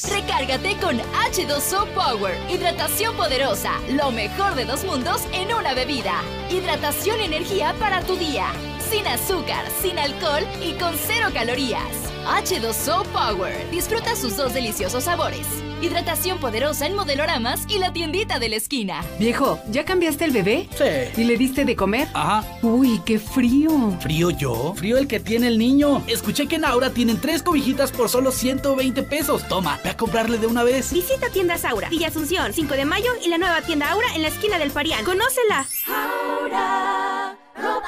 [0.09, 2.35] Recárgate con H2O Power.
[2.51, 3.73] Hidratación poderosa.
[3.91, 6.23] Lo mejor de dos mundos en una bebida.
[6.49, 8.47] Hidratación y energía para tu día.
[8.89, 12.11] Sin azúcar, sin alcohol y con cero calorías.
[12.25, 13.71] H2O Power.
[13.71, 15.47] Disfruta sus dos deliciosos sabores.
[15.83, 19.05] Hidratación poderosa en modeloramas y la tiendita de la esquina.
[19.19, 20.69] Viejo, ¿ya cambiaste el bebé?
[20.77, 21.21] Sí.
[21.21, 22.07] ¿Y le diste de comer?
[22.15, 22.45] Ajá.
[22.63, 23.99] Uy, qué frío.
[24.01, 24.75] ¿Frío yo?
[24.77, 26.05] Frío el que tiene el niño.
[26.07, 29.47] Escuché que en Aura tienen tres cobijitas por solo 120 pesos.
[29.49, 30.93] Toma, ve a comprarle de una vez.
[30.93, 34.29] Visita tiendas Aura, Villa Asunción, 5 de mayo y la nueva tienda Aura en la
[34.29, 35.05] esquina del Parián.
[35.05, 35.67] ¡Conócela!
[35.89, 37.02] Aura,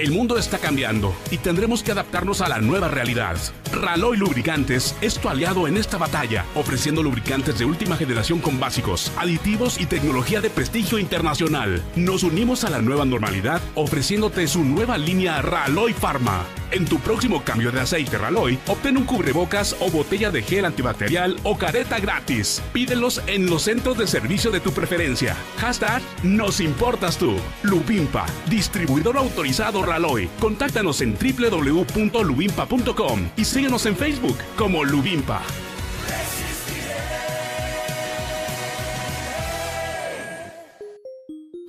[0.00, 3.36] El mundo está cambiando y tendremos que adaptarnos a la nueva realidad.
[3.70, 9.12] Raloy Lubricantes es tu aliado en esta batalla, ofreciendo lubricantes de última generación con básicos,
[9.18, 11.82] aditivos y tecnología de prestigio internacional.
[11.96, 16.46] Nos unimos a la nueva normalidad ofreciéndote su nueva línea Raloy Pharma.
[16.70, 21.36] En tu próximo cambio de aceite Raloy, obtén un cubrebocas o botella de gel antibacterial
[21.42, 22.62] o careta gratis.
[22.72, 25.36] Pídelos en los centros de servicio de tu preferencia.
[25.58, 27.36] Hashtag Nos importas tú.
[27.64, 30.28] Lubimpa, distribuidor autorizado Raloy.
[30.40, 35.42] Contáctanos en www.lubimpa.com y síguenos en Facebook como Lubimpa.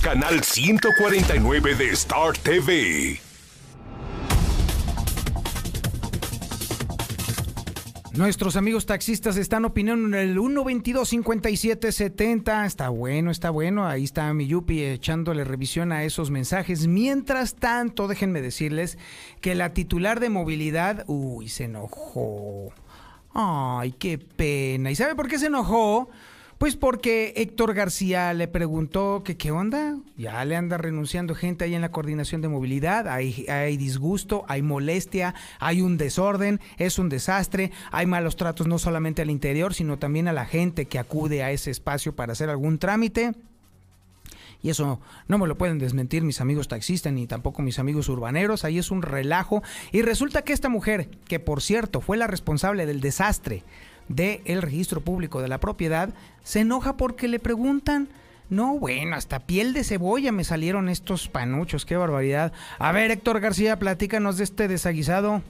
[0.00, 3.20] canal 149 de Star TV.
[8.16, 12.64] Nuestros amigos taxistas están opinando en el 122-5770.
[12.64, 13.88] Está bueno, está bueno.
[13.88, 16.86] Ahí está mi Yupi echándole revisión a esos mensajes.
[16.86, 18.98] Mientras tanto, déjenme decirles
[19.40, 22.72] que la titular de movilidad, uy, se enojó.
[23.32, 24.92] Ay, qué pena.
[24.92, 26.08] ¿Y sabe por qué se enojó?
[26.58, 31.74] Pues porque Héctor García le preguntó que qué onda, ya le anda renunciando gente ahí
[31.74, 37.08] en la coordinación de movilidad, hay, hay, disgusto, hay molestia, hay un desorden, es un
[37.08, 41.42] desastre, hay malos tratos no solamente al interior, sino también a la gente que acude
[41.42, 43.32] a ese espacio para hacer algún trámite.
[44.62, 48.64] Y eso no me lo pueden desmentir mis amigos taxistas ni tampoco mis amigos urbaneros.
[48.64, 49.62] Ahí es un relajo.
[49.92, 53.62] Y resulta que esta mujer, que por cierto fue la responsable del desastre
[54.08, 56.10] del registro público de la propiedad,
[56.42, 58.08] se enoja porque le preguntan.
[58.50, 62.52] No, bueno, hasta piel de cebolla me salieron estos panuchos, qué barbaridad.
[62.78, 65.42] A ver, Héctor García, platícanos de este desaguisado.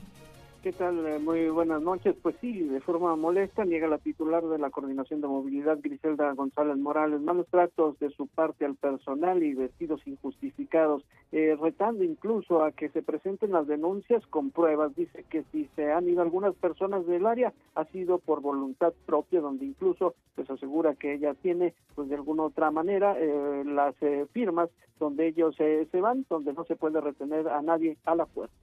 [0.64, 1.06] ¿Qué tal?
[1.06, 2.16] Eh, Muy buenas noches.
[2.22, 6.78] Pues sí, de forma molesta niega la titular de la Coordinación de Movilidad, Griselda González
[6.78, 12.72] Morales, malos tratos de su parte al personal y vestidos injustificados, eh, retando incluso a
[12.72, 14.96] que se presenten las denuncias con pruebas.
[14.96, 19.42] Dice que si se han ido algunas personas del área, ha sido por voluntad propia,
[19.42, 24.24] donde incluso pues asegura que ella tiene, pues de alguna otra manera, eh, las eh,
[24.32, 28.54] firmas donde ellos se van, donde no se puede retener a nadie a la fuerza.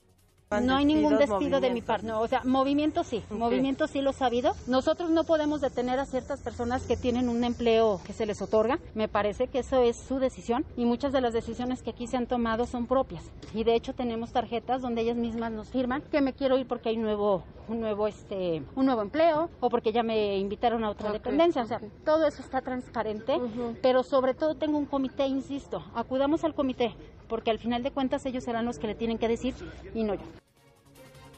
[0.60, 4.12] No hay ningún despido de mi parte, no, o sea, movimiento sí, movimiento sí lo
[4.20, 4.54] ha habido.
[4.68, 8.78] Nosotros no podemos detener a ciertas personas que tienen un empleo que se les otorga.
[8.93, 12.18] Me parece que eso es su decisión y muchas de las decisiones que aquí se
[12.18, 13.24] han tomado son propias.
[13.54, 16.89] Y de hecho tenemos tarjetas donde ellas mismas nos firman que me quiero ir porque
[16.89, 21.14] hay nuevo, un nuevo, este, un nuevo empleo o porque ya me invitaron a otra
[21.14, 21.62] dependencia.
[21.62, 23.39] O sea, todo eso está transparente,
[23.82, 26.93] pero sobre todo tengo un comité, insisto, acudamos al comité
[27.32, 29.53] porque al final de cuentas ellos serán los que le tienen que decir
[29.95, 30.21] y no yo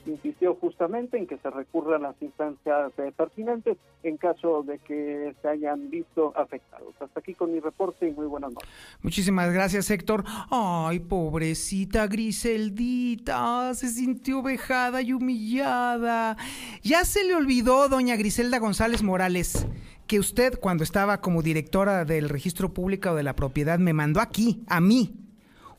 [0.05, 5.33] insistió justamente en que se recurra a las instancias eh, pertinentes en caso de que
[5.41, 6.93] se hayan visto afectados.
[6.99, 8.69] Hasta aquí con mi reporte y muy buenas noches.
[9.01, 10.25] Muchísimas gracias, Héctor.
[10.49, 16.35] Ay, pobrecita Griseldita, se sintió vejada y humillada.
[16.81, 19.67] Ya se le olvidó, doña Griselda González Morales
[20.05, 24.61] que usted cuando estaba como directora del registro público de la propiedad me mandó aquí,
[24.67, 25.22] a mí,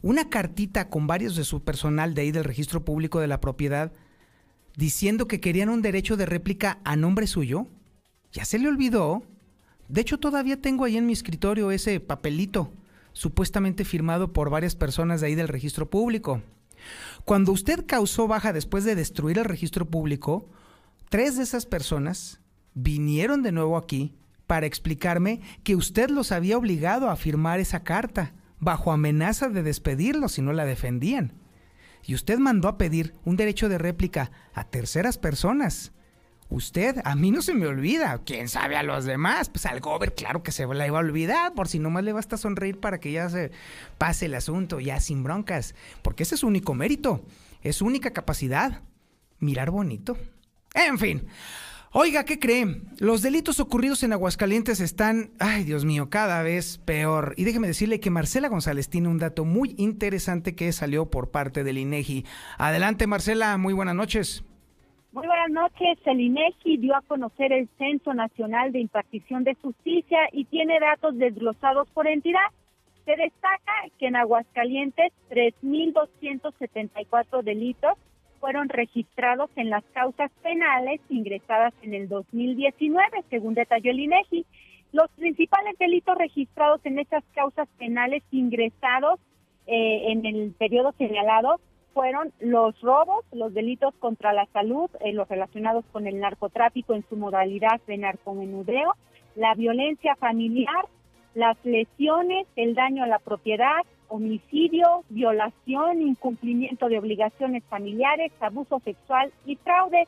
[0.05, 3.90] una cartita con varios de su personal de ahí del registro público de la propiedad
[4.76, 7.68] diciendo que querían un derecho de réplica a nombre suyo?
[8.30, 9.22] ¿Ya se le olvidó?
[9.88, 12.70] De hecho, todavía tengo ahí en mi escritorio ese papelito,
[13.14, 16.42] supuestamente firmado por varias personas de ahí del registro público.
[17.24, 20.50] Cuando usted causó baja después de destruir el registro público,
[21.09, 22.40] tres de esas personas
[22.74, 24.12] vinieron de nuevo aquí
[24.46, 28.34] para explicarme que usted los había obligado a firmar esa carta,
[28.64, 31.44] bajo amenaza de despedirlos si no la defendían
[32.06, 35.92] y usted mandó a pedir un derecho de réplica a terceras personas.
[36.50, 38.20] Usted, a mí no se me olvida.
[38.24, 39.48] ¿Quién sabe a los demás?
[39.48, 42.36] Pues al gober, claro que se la iba a olvidar, por si nomás le basta
[42.36, 43.50] sonreír para que ya se
[43.96, 45.74] pase el asunto, ya sin broncas.
[46.02, 47.24] Porque ese es su único mérito,
[47.62, 48.82] es su única capacidad.
[49.38, 50.18] Mirar bonito.
[50.74, 51.26] En fin,
[51.97, 52.64] Oiga, ¿qué cree?
[52.99, 57.34] Los delitos ocurridos en Aguascalientes están, ay Dios mío, cada vez peor.
[57.36, 61.62] Y déjeme decirle que Marcela González tiene un dato muy interesante que salió por parte
[61.62, 62.24] del INEGI.
[62.59, 64.45] Adelante, Marcela, muy buenas noches.
[65.12, 65.97] Muy buenas noches.
[66.05, 71.16] El INEGI dio a conocer el Censo Nacional de Impartición de Justicia y tiene datos
[71.16, 72.40] desglosados por entidad.
[73.05, 77.97] Se destaca que en Aguascalientes 3.274 delitos
[78.45, 84.45] fueron registrados en las causas penales ingresadas en el 2019, según detalló el INEGI.
[84.92, 89.18] Los principales delitos registrados en esas causas penales ingresados
[89.66, 91.59] eh, en el periodo señalado
[91.95, 97.03] fueron los robos, los delitos contra la salud, eh, los relacionados con el narcotráfico en
[97.09, 98.95] su modalidad de narcomenudeo,
[99.36, 100.84] la violencia familiar,
[101.32, 109.32] las lesiones, el daño a la propiedad, homicidio, violación, incumplimiento de obligaciones familiares, abuso sexual
[109.46, 110.07] y fraude.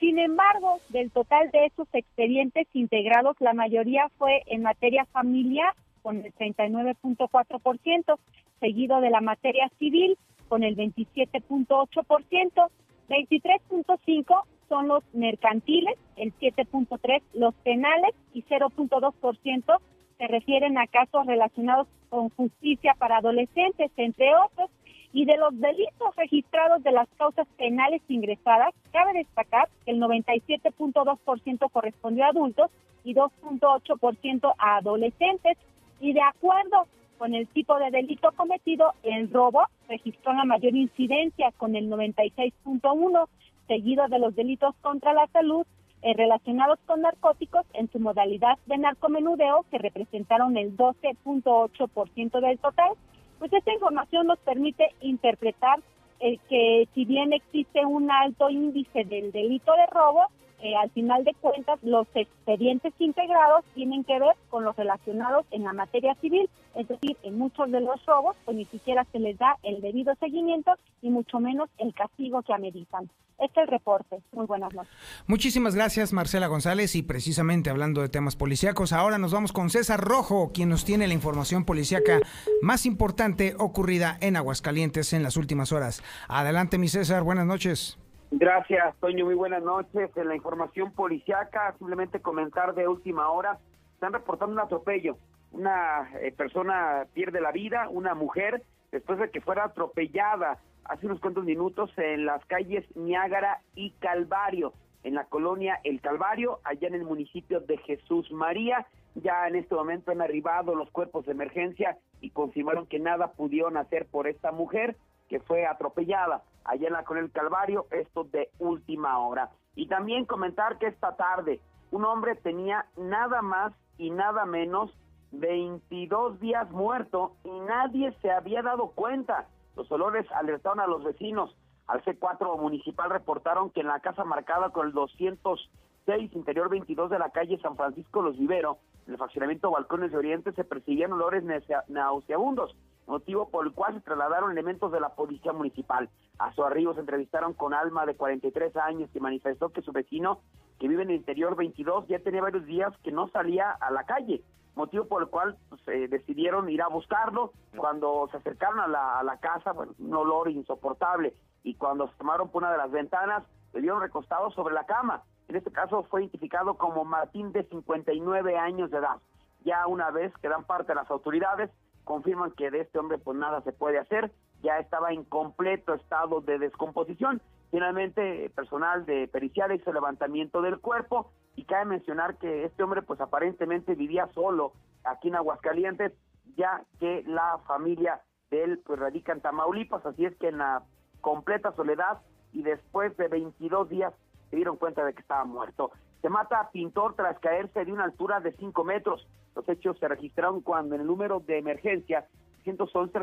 [0.00, 6.16] Sin embargo, del total de esos expedientes integrados, la mayoría fue en materia familiar, con
[6.24, 8.18] el 39.4%,
[8.58, 10.18] seguido de la materia civil,
[10.48, 12.68] con el 27.8%,
[13.08, 19.78] 23.5% son los mercantiles, el 7.3% los penales y 0.2%
[20.18, 24.68] se refieren a casos relacionados con justicia para adolescentes, entre otros,
[25.14, 31.70] y de los delitos registrados de las causas penales ingresadas, cabe destacar que el 97.2%
[31.70, 32.70] correspondió a adultos
[33.02, 35.56] y 2.8% a adolescentes,
[36.00, 36.86] y de acuerdo
[37.16, 43.26] con el tipo de delito cometido, el robo registró la mayor incidencia con el 96.1,
[43.68, 45.66] seguido de los delitos contra la salud
[46.02, 52.92] relacionados con narcóticos en su modalidad de narcomenudeo, que representaron el 12.8% del total.
[53.38, 55.80] Pues esta información nos permite interpretar
[56.20, 60.26] eh, que si bien existe un alto índice del delito de robo,
[60.62, 65.64] eh, al final de cuentas, los expedientes integrados tienen que ver con los relacionados en
[65.64, 69.36] la materia civil, es decir, en muchos de los robos, pues ni siquiera se les
[69.38, 73.10] da el debido seguimiento y mucho menos el castigo que ameritan.
[73.40, 74.22] Este es el reporte.
[74.30, 74.92] Muy buenas noches.
[75.26, 76.94] Muchísimas gracias, Marcela González.
[76.94, 81.08] Y precisamente hablando de temas policíacos, ahora nos vamos con César Rojo, quien nos tiene
[81.08, 82.20] la información policíaca
[82.60, 86.04] más importante ocurrida en Aguascalientes en las últimas horas.
[86.28, 87.24] Adelante, mi César.
[87.24, 87.98] Buenas noches.
[88.34, 89.26] Gracias, Toño.
[89.26, 90.10] Muy buenas noches.
[90.16, 93.58] En la información policiaca, simplemente comentar de última hora,
[93.92, 95.18] están reportando un atropello.
[95.50, 101.20] Una eh, persona pierde la vida, una mujer, después de que fuera atropellada hace unos
[101.20, 104.72] cuantos minutos en las calles Niágara y Calvario,
[105.02, 108.86] en la colonia El Calvario, allá en el municipio de Jesús María.
[109.14, 113.76] Ya en este momento han arribado los cuerpos de emergencia y confirmaron que nada pudieron
[113.76, 114.96] hacer por esta mujer
[115.32, 119.48] que fue atropellada allá en la con el Calvario, esto de última hora.
[119.74, 121.58] Y también comentar que esta tarde
[121.90, 124.90] un hombre tenía nada más y nada menos
[125.30, 129.48] 22 días muerto y nadie se había dado cuenta.
[129.74, 131.56] Los olores alertaron a los vecinos.
[131.86, 137.18] Al C4 municipal reportaron que en la casa marcada con el 206 interior 22 de
[137.18, 138.76] la calle San Francisco Los Vivero,
[139.06, 141.42] en el fraccionamiento Balcones de Oriente, se percibían olores
[141.88, 142.76] nauseabundos,
[143.06, 146.08] motivo por el cual se trasladaron elementos de la policía municipal.
[146.38, 150.40] A su arribo se entrevistaron con Alma de 43 años que manifestó que su vecino,
[150.78, 154.04] que vive en el interior 22, ya tenía varios días que no salía a la
[154.04, 154.42] calle
[154.74, 157.52] motivo por el cual pues, eh, decidieron ir a buscarlo.
[157.76, 162.14] Cuando se acercaron a la, a la casa, bueno, un olor insoportable, y cuando se
[162.16, 165.22] tomaron por una de las ventanas, le vieron recostado sobre la cama.
[165.48, 169.16] En este caso fue identificado como Martín de 59 años de edad.
[169.64, 171.70] Ya una vez que dan parte de las autoridades,
[172.04, 174.32] confirman que de este hombre pues nada se puede hacer,
[174.62, 177.40] ya estaba en completo estado de descomposición.
[177.70, 183.20] Finalmente, personal de pericial hizo levantamiento del cuerpo y cabe mencionar que este hombre pues
[183.20, 184.72] aparentemente vivía solo
[185.04, 186.12] aquí en Aguascalientes,
[186.56, 190.82] ya que la familia de él pues radica en Tamaulipas, así es que en la
[191.20, 192.20] completa soledad
[192.52, 194.12] y después de 22 días
[194.50, 195.90] se dieron cuenta de que estaba muerto.
[196.22, 199.26] Se mata a Pintor tras caerse de una altura de 5 metros.
[199.56, 202.26] Los hechos se registraron cuando en el número de emergencia
[202.62, 203.18] 111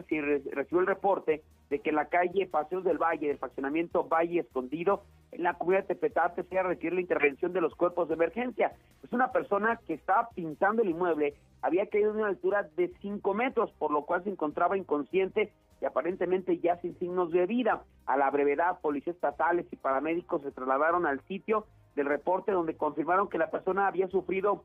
[0.52, 5.04] recibió el reporte de que en la calle Paseos del Valle, del fraccionamiento Valle Escondido,
[5.32, 8.74] en la comunidad de Tepetate, se requiere la intervención de los cuerpos de emergencia.
[9.02, 13.34] Es una persona que estaba pintando el inmueble, había caído de una altura de 5
[13.34, 17.84] metros, por lo cual se encontraba inconsciente y aparentemente ya sin signos de vida.
[18.06, 21.66] A la brevedad, policías estatales y paramédicos se trasladaron al sitio
[22.00, 24.64] del reporte donde confirmaron que la persona había sufrido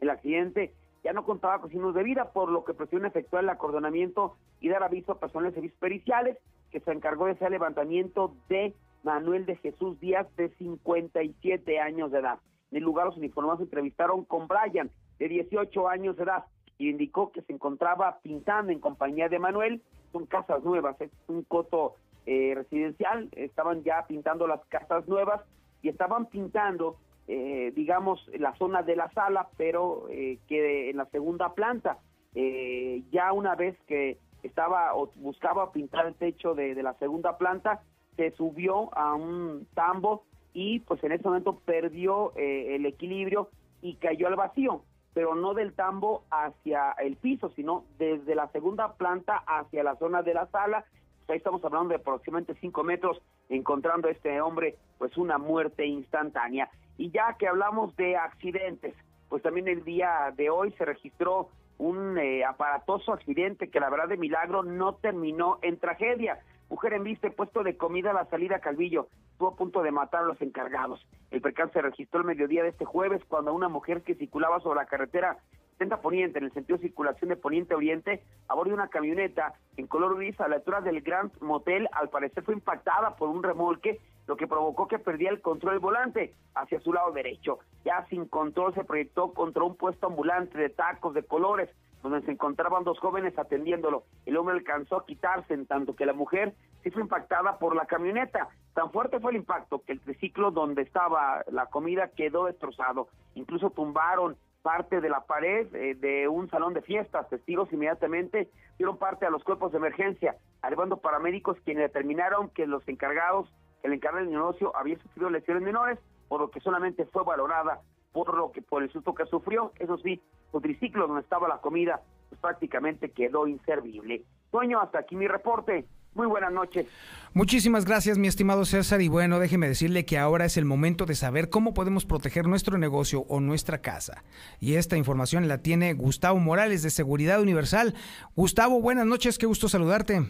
[0.00, 3.48] el accidente ya no contaba con signos de vida, por lo que presión efectuó el
[3.48, 6.36] acordonamiento y dar aviso a personas de periciales,
[6.72, 12.18] que se encargó de ese levantamiento de Manuel de Jesús Díaz, de 57 años de
[12.18, 12.40] edad.
[12.72, 16.44] En el lugar los uniformados entrevistaron con Brian, de 18 años de edad,
[16.76, 19.80] y indicó que se encontraba pintando en compañía de Manuel.
[20.10, 21.94] Son casas nuevas, es un coto
[22.26, 25.40] eh, residencial, estaban ya pintando las casas nuevas
[25.84, 31.06] y estaban pintando eh, digamos, la zona de la sala, pero eh, que en la
[31.06, 31.98] segunda planta.
[32.34, 37.80] Eh, ya una vez que estaba o buscaba pintar el techo de, la segunda planta,
[38.16, 43.48] se subió a un tambo y pues en ese momento perdió el equilibrio
[43.80, 44.82] y cayó al vacío,
[45.14, 50.22] pero no del tambo hacia el piso, sino desde la segunda planta hacia la zona
[50.22, 50.84] de la sala.
[51.28, 56.70] ahí estamos hablando de aproximadamente cinco metros, encontrando a este hombre pues una muerte instantánea.
[56.96, 58.94] Y ya que hablamos de accidentes,
[59.28, 64.08] pues también el día de hoy se registró un eh, aparatoso accidente que la verdad
[64.08, 66.38] de milagro no terminó en tragedia.
[66.70, 70.22] Mujer en viste puesto de comida a la salida Calvillo, estuvo a punto de matar
[70.22, 71.04] a los encargados.
[71.30, 74.80] El percance se registró el mediodía de este jueves cuando una mujer que circulaba sobre
[74.80, 75.38] la carretera
[75.74, 79.54] 70 Poniente, en el sentido de circulación de Poniente Oriente, a bordo de una camioneta
[79.76, 83.42] en color gris a la altura del Grand Motel, al parecer fue impactada por un
[83.42, 87.58] remolque, lo que provocó que perdía el control del volante hacia su lado derecho.
[87.84, 91.68] Ya sin control se proyectó contra un puesto ambulante de tacos de colores,
[92.02, 94.04] donde se encontraban dos jóvenes atendiéndolo.
[94.26, 97.86] El hombre alcanzó a quitarse, en tanto que la mujer sí fue impactada por la
[97.86, 98.48] camioneta.
[98.74, 103.08] Tan fuerte fue el impacto que el triciclo donde estaba la comida quedó destrozado.
[103.34, 107.28] Incluso tumbaron parte de la pared eh, de un salón de fiestas.
[107.28, 108.48] Testigos inmediatamente
[108.78, 113.46] dieron parte a los cuerpos de emergencia, arribando paramédicos quienes determinaron que los encargados,
[113.82, 115.98] el encargado del negocio había sufrido lesiones menores,
[116.28, 119.72] por lo que solamente fue valorada por lo que por el susto que sufrió.
[119.78, 122.00] Eso sí, su triciclo donde estaba la comida
[122.30, 124.22] pues prácticamente quedó inservible.
[124.50, 125.84] Sueño, hasta aquí mi reporte.
[126.14, 126.86] Muy buenas noches.
[127.32, 129.00] Muchísimas gracias, mi estimado César.
[129.00, 132.78] Y bueno, déjeme decirle que ahora es el momento de saber cómo podemos proteger nuestro
[132.78, 134.22] negocio o nuestra casa.
[134.60, 137.94] Y esta información la tiene Gustavo Morales de Seguridad Universal.
[138.36, 140.20] Gustavo, buenas noches, qué gusto saludarte.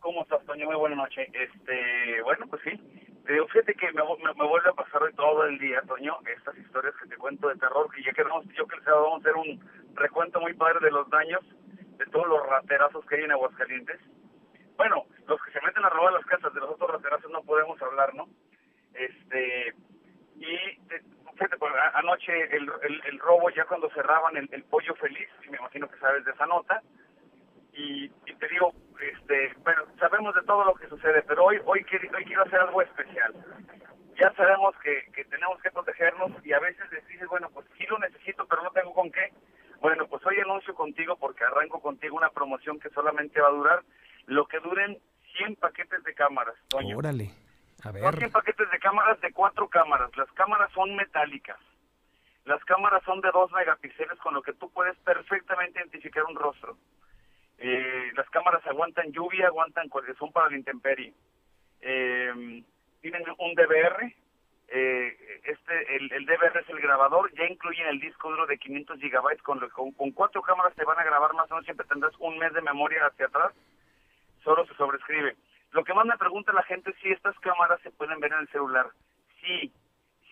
[0.00, 0.66] ¿Cómo estás, Toño?
[0.66, 1.26] Muy buenas noches.
[1.32, 2.70] Este, bueno, pues sí.
[3.24, 6.92] Te digo, fíjate que me, vuelve a pasar hoy todo el día, Toño, estas historias
[7.00, 9.60] que te cuento de terror, que ya queremos, yo que vamos a hacer un
[9.94, 11.40] recuento muy padre de los daños,
[11.96, 14.00] de todos los raterazos que hay en Aguascalientes
[14.76, 17.80] bueno, los que se meten a robar las casas de los otros raterazos no podemos
[17.82, 18.28] hablar, ¿no?
[18.94, 19.74] Este,
[20.36, 20.56] y
[21.34, 22.70] fíjate, pues, anoche el,
[23.04, 26.82] el, robo ya cuando cerraban el, pollo feliz, me imagino que sabes de esa nota,
[27.72, 32.24] y, te digo, este, bueno, sabemos de todo lo que sucede, pero hoy, hoy, hoy
[32.24, 33.32] quiero hacer algo especial.
[34.20, 37.98] Ya sabemos que, que tenemos que protegernos y a veces dices, bueno, pues sí lo
[37.98, 39.32] necesito, pero no tengo con qué.
[39.80, 43.82] Bueno, pues hoy anuncio contigo porque arranco contigo una promoción que solamente va a durar
[44.26, 44.98] lo que duren
[45.36, 46.54] 100 paquetes de cámaras.
[46.72, 47.30] Órale,
[47.84, 48.16] a ver.
[48.16, 50.16] 100 paquetes de cámaras de cuatro cámaras.
[50.16, 51.58] Las cámaras son metálicas.
[52.44, 56.76] Las cámaras son de 2 megapíxeles con lo que tú puedes perfectamente identificar un rostro.
[57.58, 61.14] Eh, las cámaras aguantan lluvia, aguantan son para la intemperie.
[61.80, 62.62] eh,
[63.00, 64.14] tienen un DVR,
[64.68, 69.00] eh, este, el, el, DVR es el grabador, ya incluyen el disco duro de 500
[69.00, 72.14] gigabytes, con, con, con, cuatro cámaras te van a grabar más o menos, siempre tendrás
[72.20, 73.52] un mes de memoria hacia atrás,
[74.44, 75.36] solo se sobrescribe.
[75.72, 78.40] Lo que más me pregunta la gente es si estas cámaras se pueden ver en
[78.40, 78.90] el celular.
[79.40, 79.72] Sí,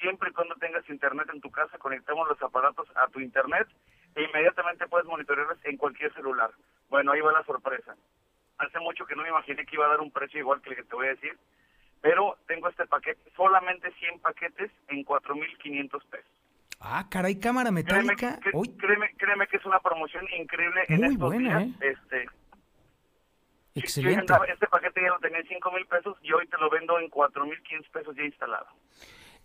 [0.00, 3.66] siempre y cuando tengas internet en tu casa, conectamos los aparatos a tu internet
[4.14, 6.50] e inmediatamente puedes monitorearlas en cualquier celular.
[6.88, 7.94] Bueno, ahí va la sorpresa.
[8.58, 10.76] Hace mucho que no me imaginé que iba a dar un precio igual que el
[10.76, 11.38] que te voy a decir,
[12.02, 16.30] pero tengo este paquete, solamente 100 paquetes en 4.500 pesos.
[16.80, 18.38] Ah, caray, cámara metálica.
[18.40, 21.82] Créeme, créeme, créeme, que es una promoción increíble en estos buena, días.
[21.82, 21.90] ¿eh?
[21.92, 22.26] Este,
[23.74, 24.32] Excelente.
[24.52, 27.08] Este paquete ya lo tenía en 5 mil pesos y hoy te lo vendo en
[27.08, 28.66] 4 mil 500 pesos ya instalado.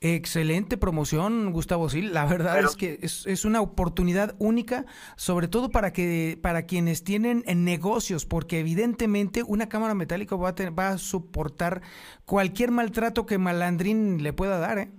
[0.01, 2.01] Excelente promoción, Gustavo Sí.
[2.01, 7.03] La verdad es que es, es, una oportunidad única, sobre todo para que para quienes
[7.03, 11.81] tienen negocios, porque evidentemente una cámara metálica va a, tener, va a soportar
[12.25, 14.79] cualquier maltrato que Malandrín le pueda dar.
[14.79, 14.91] ¿eh?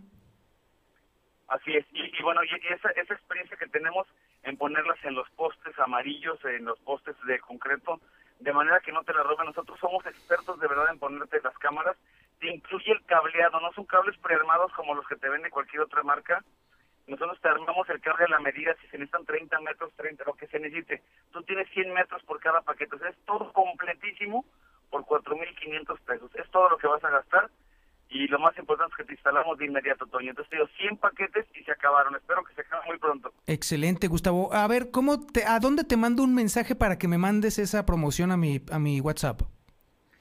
[1.48, 1.84] Así es.
[1.92, 4.06] Y, y bueno, y esa, esa experiencia que tenemos
[4.44, 8.00] en ponerlas en los postes amarillos, en los postes de concreto,
[8.40, 9.46] de manera que no te la roben.
[9.46, 11.96] Nosotros somos expertos de verdad en ponerte las cámaras.
[12.38, 16.02] Te incluye el cableado, no son cables prearmados como los que te vende cualquier otra
[16.02, 16.42] marca.
[17.06, 20.34] Nosotros te armamos el cable a la medida, si se necesitan 30 metros, 30, lo
[20.34, 21.02] que se necesite.
[21.32, 22.96] Tú tienes 100 metros por cada paquete.
[22.96, 24.44] O sea, es todo completísimo
[24.90, 26.34] por 4.500 pesos.
[26.34, 27.48] Es todo lo que vas a gastar.
[28.08, 30.30] Y lo más importante es que te instalamos de inmediato, Toño.
[30.30, 32.14] Entonces te digo 100 paquetes y se acabaron.
[32.14, 33.32] Espero que se acaben muy pronto.
[33.46, 34.52] Excelente, Gustavo.
[34.52, 37.84] A ver, ¿cómo te, ¿a dónde te mando un mensaje para que me mandes esa
[37.84, 39.42] promoción a mi, a mi WhatsApp?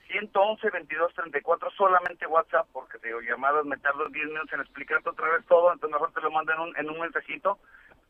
[0.08, 5.10] 111 22 34 solamente WhatsApp porque te digo llamadas me tardo 10 minutos en explicarte
[5.10, 7.60] otra vez todo entonces mejor te lo mando en un, en un mensajito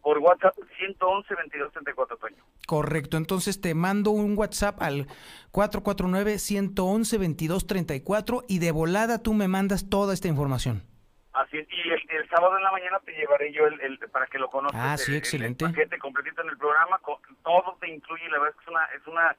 [0.06, 5.08] por WhatsApp 111 22 34 Toño correcto entonces te mando un WhatsApp al
[5.49, 10.84] 449 111 22 34 y de volada tú me mandas toda esta información
[11.34, 14.26] Así es, y el, el, sábado en la mañana te llevaré yo el, el para
[14.28, 14.80] que lo conozcas.
[14.82, 15.66] Ah, sí, el, excelente.
[15.66, 18.68] El paquete completito en el programa, con, todo te incluye, la verdad es que es
[18.70, 19.36] una, es una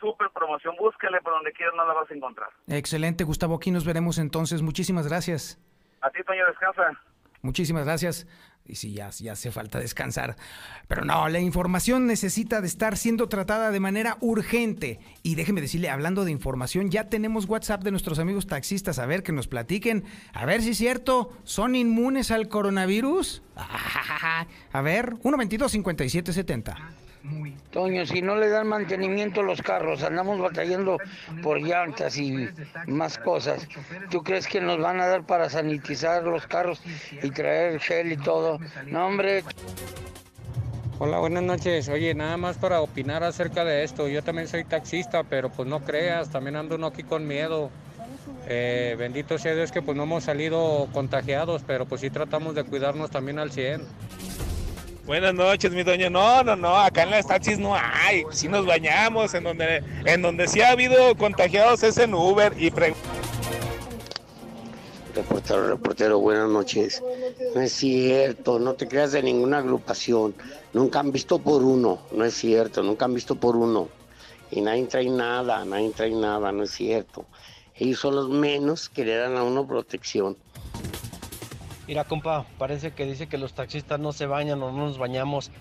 [0.00, 0.76] super promoción.
[0.78, 2.48] Búscale por donde quieras, no la vas a encontrar.
[2.68, 3.56] Excelente, Gustavo.
[3.56, 4.62] Aquí nos veremos entonces.
[4.62, 5.60] Muchísimas gracias.
[6.00, 6.98] A ti, Toño, descansa.
[7.42, 8.26] Muchísimas gracias.
[8.68, 10.36] Y sí, ya, ya hace falta descansar.
[10.88, 15.00] Pero no, la información necesita de estar siendo tratada de manera urgente.
[15.22, 18.98] Y déjeme decirle, hablando de información, ya tenemos WhatsApp de nuestros amigos taxistas.
[18.98, 20.04] A ver, que nos platiquen.
[20.32, 23.42] A ver si es cierto, ¿son inmunes al coronavirus?
[24.72, 25.16] A ver,
[27.26, 27.56] 122-5770.
[27.70, 30.98] Toño, si no le dan mantenimiento a los carros, andamos batallando
[31.42, 32.48] por llantas y
[32.86, 33.68] más cosas.
[34.10, 36.80] ¿Tú crees que nos van a dar para sanitizar los carros
[37.22, 38.58] y traer gel y todo?
[38.86, 39.44] No, hombre.
[40.98, 41.90] Hola, buenas noches.
[41.90, 44.08] Oye, nada más para opinar acerca de esto.
[44.08, 47.70] Yo también soy taxista, pero pues no creas, también ando uno aquí con miedo.
[48.48, 52.64] Eh, bendito sea Dios que pues no hemos salido contagiados, pero pues sí tratamos de
[52.64, 53.82] cuidarnos también al 100.
[55.06, 56.10] Buenas noches, mi doña.
[56.10, 58.24] No, no, no, acá en las taxis no hay.
[58.30, 62.70] Sí nos bañamos, en donde, en donde sí ha habido contagiados es en Uber y
[65.14, 67.04] Reportero, reportero, buenas noches.
[67.54, 70.34] No es cierto, no te creas de ninguna agrupación.
[70.72, 73.88] Nunca han visto por uno, no es cierto, nunca han visto por uno.
[74.50, 77.26] Y nadie trae nada, nadie trae nada, no es cierto.
[77.76, 80.36] Ellos son los menos que le dan a uno protección.
[81.86, 85.52] Mira, compa, parece que dice que los taxistas no se bañan o no nos bañamos.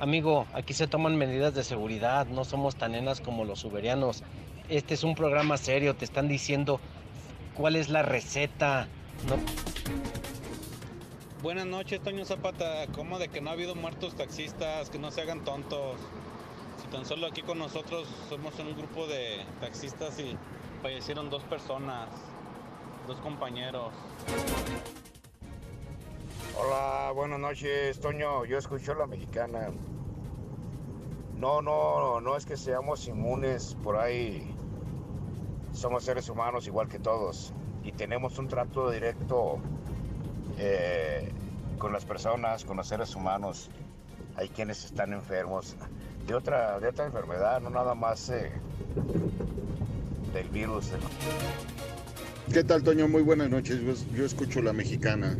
[0.00, 4.24] Amigo, aquí se toman medidas de seguridad, no somos tan nenas como los uberianos.
[4.68, 6.80] Este es un programa serio, te están diciendo
[7.54, 8.88] cuál es la receta.
[11.42, 12.86] Buenas noches, Toño Zapata.
[12.96, 14.90] ¿Cómo de que no ha habido muertos taxistas?
[14.90, 15.96] Que no se hagan tontos.
[16.82, 20.36] Si tan solo aquí con nosotros somos un grupo de taxistas y
[20.82, 22.08] fallecieron dos personas,
[23.06, 23.92] dos compañeros.
[26.56, 28.44] Hola, buenas noches, Toño.
[28.44, 29.70] Yo escucho la mexicana.
[31.36, 34.54] No, no, no es que seamos inmunes por ahí.
[35.72, 37.52] Somos seres humanos igual que todos
[37.84, 39.58] y tenemos un trato directo
[40.58, 41.30] eh,
[41.78, 43.70] con las personas, con los seres humanos.
[44.36, 45.76] Hay quienes están enfermos
[46.26, 48.50] de otra, de otra enfermedad, no nada más eh,
[50.32, 50.90] del virus.
[52.52, 53.08] ¿Qué tal, Toño?
[53.08, 53.80] Muy buenas noches.
[53.80, 55.36] Yo, yo escucho la mexicana.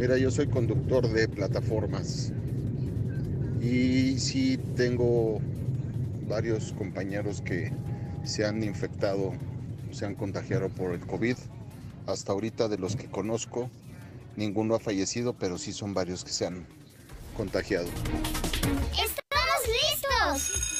[0.00, 2.32] Mira, yo soy conductor de plataformas
[3.60, 5.42] y sí tengo
[6.26, 7.70] varios compañeros que
[8.24, 9.34] se han infectado,
[9.92, 11.36] se han contagiado por el COVID.
[12.06, 13.68] Hasta ahorita de los que conozco,
[14.36, 16.66] ninguno ha fallecido, pero sí son varios que se han
[17.36, 17.88] contagiado.
[18.92, 20.79] ¡Estamos listos!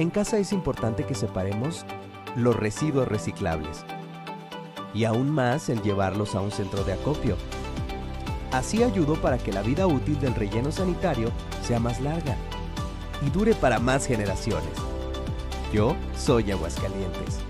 [0.00, 1.84] En casa es importante que separemos
[2.34, 3.84] los residuos reciclables
[4.94, 7.36] y aún más el llevarlos a un centro de acopio.
[8.50, 11.30] Así ayudo para que la vida útil del relleno sanitario
[11.62, 12.34] sea más larga
[13.20, 14.72] y dure para más generaciones.
[15.70, 17.49] Yo soy Aguascalientes.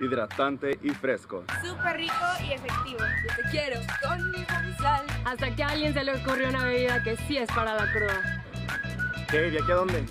[0.00, 1.44] Hidratante y fresco.
[1.62, 2.98] Súper rico y efectivo.
[2.98, 4.44] Yo te quiero con mi
[4.76, 5.06] sal.
[5.24, 8.44] Hasta que a alguien se le ocurrió una bebida que sí es para la cruda.
[9.30, 9.48] ¿Qué?
[9.48, 10.04] ¿Y aquí a dónde?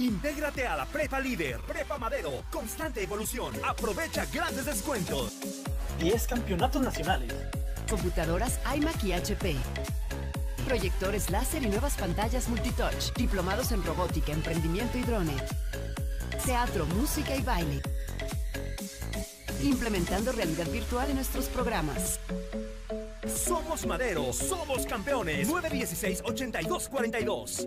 [0.00, 3.52] Intégrate a la Prepa Líder, Prepa Madero, constante evolución.
[3.64, 5.40] Aprovecha grandes descuentos.
[5.98, 7.34] 10 campeonatos nacionales.
[7.90, 9.56] Computadoras iMac y HP.
[10.66, 13.12] Proyectores láser y nuevas pantallas multitouch.
[13.16, 15.34] Diplomados en robótica, emprendimiento y drone.
[16.44, 17.80] Teatro, música y baile.
[19.62, 22.18] Implementando realidad virtual en nuestros programas.
[23.26, 25.48] Somos Madero, somos campeones.
[25.48, 27.66] 916-8242.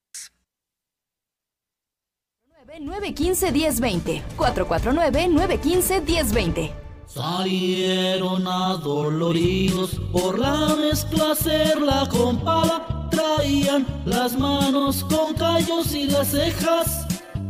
[2.79, 4.21] 915-1020.
[4.37, 6.71] 449-915-1020.
[7.05, 13.07] Salieron adoloridos por la mezcla hacerla con pala.
[13.11, 17.05] Traían las manos con callos y las cejas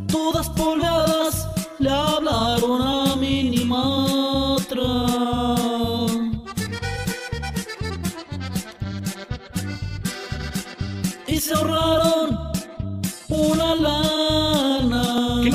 [0.07, 1.47] todas polvadas.
[1.80, 4.82] Le hablaron a Minimatra.
[11.28, 12.51] Y se ahorraron
[13.30, 14.11] una lana.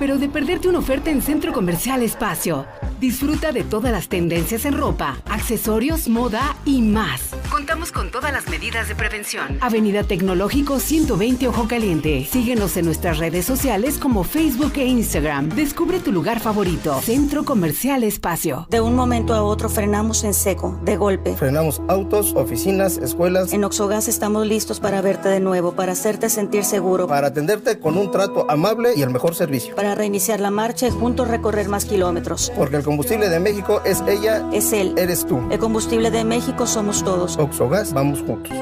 [0.00, 2.66] Pero de perderte una oferta en Centro Comercial Espacio.
[2.98, 7.30] Disfruta de todas las tendencias en ropa, accesorios, moda y más.
[7.50, 9.58] Contamos con todas las medidas de prevención.
[9.60, 12.26] Avenida Tecnológico 120 Ojo Caliente.
[12.30, 15.50] Síguenos en nuestras redes sociales como Facebook e Instagram.
[15.50, 16.98] Descubre tu lugar favorito.
[17.02, 18.66] Centro Comercial Espacio.
[18.70, 21.36] De un momento a otro frenamos en seco, de golpe.
[21.36, 23.52] Frenamos autos, oficinas, escuelas.
[23.52, 27.06] En Oxogas estamos listos para verte de nuevo, para hacerte sentir seguro.
[27.06, 29.74] Para atenderte con un trato amable y el mejor servicio.
[29.74, 32.52] Para reiniciar la marcha y juntos recorrer más kilómetros.
[32.56, 34.44] Porque el combustible de México es ella.
[34.52, 34.94] Es él.
[34.96, 35.40] Eres tú.
[35.50, 37.36] El combustible de México somos todos.
[37.36, 38.52] Oxogas, vamos juntos.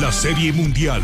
[0.00, 1.02] La Serie Mundial.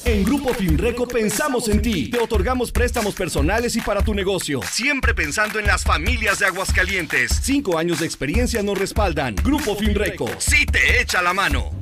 [0.06, 2.08] En Grupo Finreco pensamos en ti.
[2.08, 4.60] Te otorgamos préstamos personales y para tu negocio.
[4.62, 7.40] Siempre pensando en las familias de Aguascalientes.
[7.42, 9.34] Cinco años de experiencia nos respaldan.
[9.34, 10.28] Grupo Finreco.
[10.38, 11.72] Sí te echa la mano.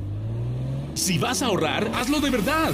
[0.95, 2.71] Si vas a ahorrar, hazlo de verdad.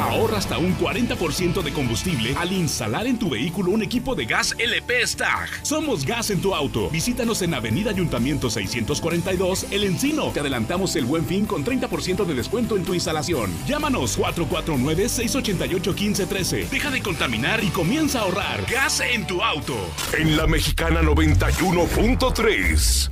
[0.00, 4.54] Ahorra hasta un 40% de combustible al instalar en tu vehículo un equipo de gas
[4.58, 5.48] LP Stag.
[5.62, 6.90] Somos Gas en tu auto.
[6.90, 10.30] Visítanos en Avenida Ayuntamiento 642, El Encino.
[10.30, 13.52] Te adelantamos el buen fin con 30% de descuento en tu instalación.
[13.66, 16.68] Llámanos 449-688-1513.
[16.68, 18.66] Deja de contaminar y comienza a ahorrar.
[18.70, 19.76] Gas en tu auto.
[20.18, 23.10] En la Mexicana 91.3.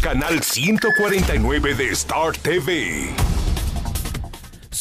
[0.00, 3.12] Canal 149 de Star TV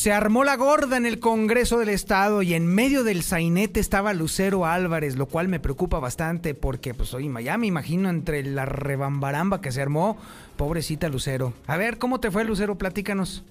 [0.02, 4.16] se armó la gorda en el Congreso del Estado y en medio del sainete estaba
[4.16, 9.62] Lucero Álvarez, lo cual me preocupa bastante porque pues hoy me imagino entre la rebambaramba
[9.62, 10.18] que se armó,
[10.58, 11.54] pobrecita Lucero.
[11.68, 12.80] A ver, ¿cómo te fue Lucero?
[12.80, 13.46] Platícanos.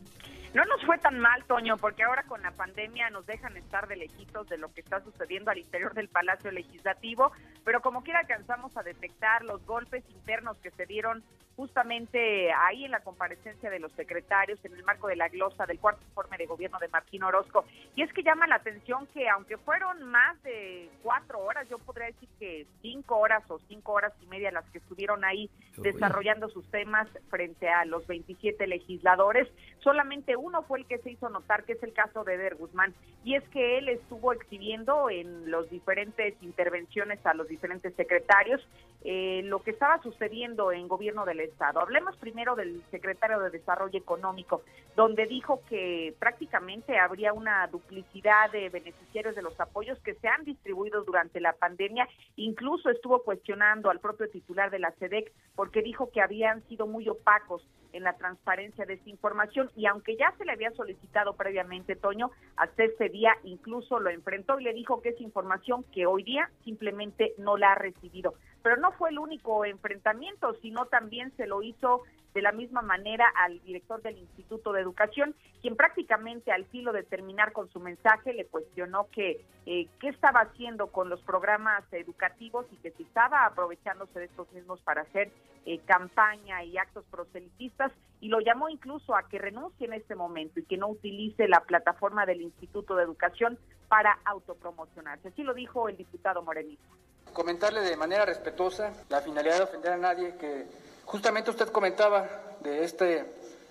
[0.52, 3.94] No nos fue tan mal, Toño, porque ahora con la pandemia nos dejan estar de
[3.94, 7.30] lejitos de lo que está sucediendo al interior del Palacio Legislativo,
[7.70, 11.22] pero como quiera alcanzamos a detectar los golpes internos que se dieron
[11.60, 15.78] justamente ahí en la comparecencia de los secretarios en el marco de la glosa del
[15.78, 17.66] cuarto informe de gobierno de Martín Orozco.
[17.94, 22.06] Y es que llama la atención que aunque fueron más de cuatro horas, yo podría
[22.06, 26.64] decir que cinco horas o cinco horas y media las que estuvieron ahí desarrollando sus
[26.70, 29.46] temas frente a los 27 legisladores,
[29.80, 32.94] solamente uno fue el que se hizo notar, que es el caso de Eder Guzmán,
[33.22, 38.66] y es que él estuvo exhibiendo en los diferentes intervenciones a los diferentes secretarios
[39.02, 41.80] eh, lo que estaba sucediendo en gobierno del Estado.
[41.80, 44.62] Hablemos primero del secretario de Desarrollo Económico,
[44.94, 50.44] donde dijo que prácticamente habría una duplicidad de beneficiarios de los apoyos que se han
[50.44, 52.06] distribuido durante la pandemia.
[52.36, 57.08] Incluso estuvo cuestionando al propio titular de la SEDEC porque dijo que habían sido muy
[57.08, 61.96] opacos en la transparencia de esta información y aunque ya se le había solicitado previamente,
[61.96, 66.22] Toño, hasta este día incluso lo enfrentó y le dijo que es información que hoy
[66.22, 68.34] día simplemente no la ha recibido.
[68.62, 72.02] Pero no fue el único enfrentamiento, sino también se lo hizo
[72.34, 77.02] de la misma manera al director del Instituto de Educación, quien prácticamente al filo de
[77.02, 82.66] terminar con su mensaje le cuestionó que eh, qué estaba haciendo con los programas educativos
[82.70, 85.30] y que si estaba aprovechándose de estos mismos para hacer
[85.66, 90.60] eh, campaña y actos proselitistas y lo llamó incluso a que renuncie en este momento
[90.60, 95.28] y que no utilice la plataforma del Instituto de Educación para autopromocionarse.
[95.28, 96.84] Así lo dijo el diputado morenista.
[97.32, 100.66] Comentarle de manera respetuosa la finalidad de ofender a nadie que
[101.04, 102.28] justamente usted comentaba
[102.60, 103.06] de esta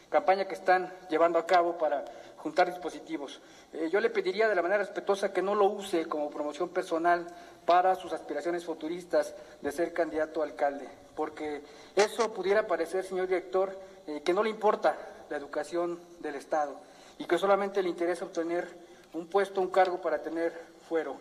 [0.10, 2.04] campaña que están llevando a cabo para
[2.38, 3.40] juntar dispositivos.
[3.74, 7.28] Eh, yo le pediría de la manera respetuosa que no lo use como promoción personal
[7.66, 11.62] para sus aspiraciones futuristas de ser candidato a alcalde, porque
[11.96, 14.96] eso pudiera parecer, señor director, eh, que no le importa
[15.30, 16.80] la educación del Estado
[17.18, 18.68] y que solamente le interesa obtener
[19.14, 20.54] un puesto, un cargo para tener
[20.88, 21.18] fuero.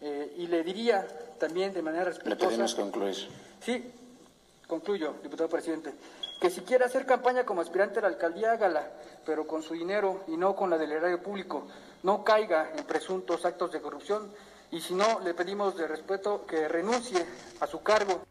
[0.00, 1.06] Eh, y le diría
[1.38, 2.44] también de manera respetuosa...
[2.44, 3.14] Le pedimos concluir.
[3.60, 3.92] Sí,
[4.66, 5.94] concluyo, diputado presidente.
[6.40, 8.90] Que si quiere hacer campaña como aspirante a la alcaldía, hágala,
[9.24, 11.66] pero con su dinero y no con la del erario público.
[12.02, 14.30] No caiga en presuntos actos de corrupción
[14.70, 17.24] y si no, le pedimos de respeto que renuncie
[17.60, 18.22] a su cargo.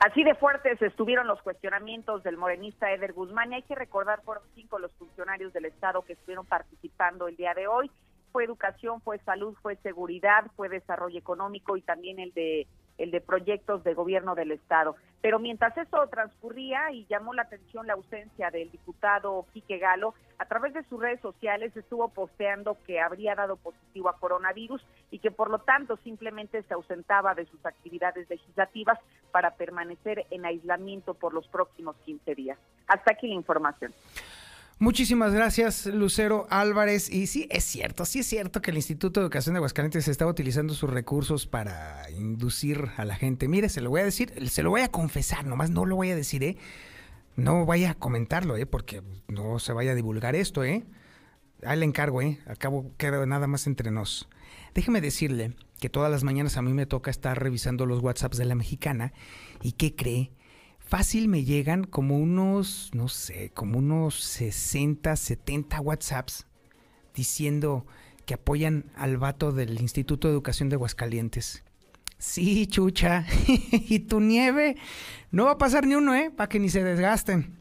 [0.00, 4.44] Así de fuertes estuvieron los cuestionamientos del morenista Eder Guzmán y hay que recordar fueron
[4.54, 7.90] cinco los funcionarios del Estado que estuvieron participando el día de hoy.
[8.32, 12.66] Fue educación, fue salud, fue seguridad, fue desarrollo económico y también el de
[12.98, 14.96] el de proyectos de gobierno del Estado.
[15.20, 20.44] Pero mientras eso transcurría y llamó la atención la ausencia del diputado Quique Galo, a
[20.44, 25.30] través de sus redes sociales estuvo posteando que habría dado positivo a coronavirus y que
[25.30, 28.98] por lo tanto simplemente se ausentaba de sus actividades legislativas
[29.32, 32.58] para permanecer en aislamiento por los próximos 15 días.
[32.86, 33.92] Hasta aquí la información.
[34.80, 37.10] Muchísimas gracias, Lucero Álvarez.
[37.10, 40.30] Y sí, es cierto, sí es cierto que el Instituto de Educación de Aguascalientes estaba
[40.30, 43.48] utilizando sus recursos para inducir a la gente.
[43.48, 46.10] Mire, se lo voy a decir, se lo voy a confesar, nomás no lo voy
[46.10, 46.56] a decir, ¿eh?
[47.34, 48.66] No vaya a comentarlo, ¿eh?
[48.66, 50.84] Porque no se vaya a divulgar esto, ¿eh?
[51.64, 52.38] Ahí le encargo, ¿eh?
[52.46, 54.28] Acabo, queda nada más entre nos.
[54.74, 58.44] Déjeme decirle que todas las mañanas a mí me toca estar revisando los WhatsApps de
[58.44, 59.12] la mexicana.
[59.60, 60.30] ¿Y qué cree?
[60.88, 66.46] Fácil me llegan como unos, no sé, como unos 60, 70 WhatsApps
[67.14, 67.86] diciendo
[68.24, 71.62] que apoyan al vato del Instituto de Educación de Aguascalientes.
[72.18, 73.26] Sí, chucha.
[73.46, 74.76] y tu nieve.
[75.30, 76.30] No va a pasar ni uno, ¿eh?
[76.34, 77.56] Para que ni se desgasten.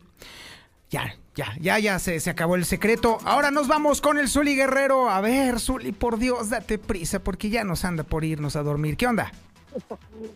[0.89, 3.17] Ya, ya, ya, ya se, se, acabó el secreto.
[3.25, 5.09] Ahora nos vamos con el Zuli Guerrero.
[5.09, 8.95] A ver, Zuli, por Dios, date prisa porque ya nos anda por irnos a dormir.
[8.95, 9.31] ¿Qué onda?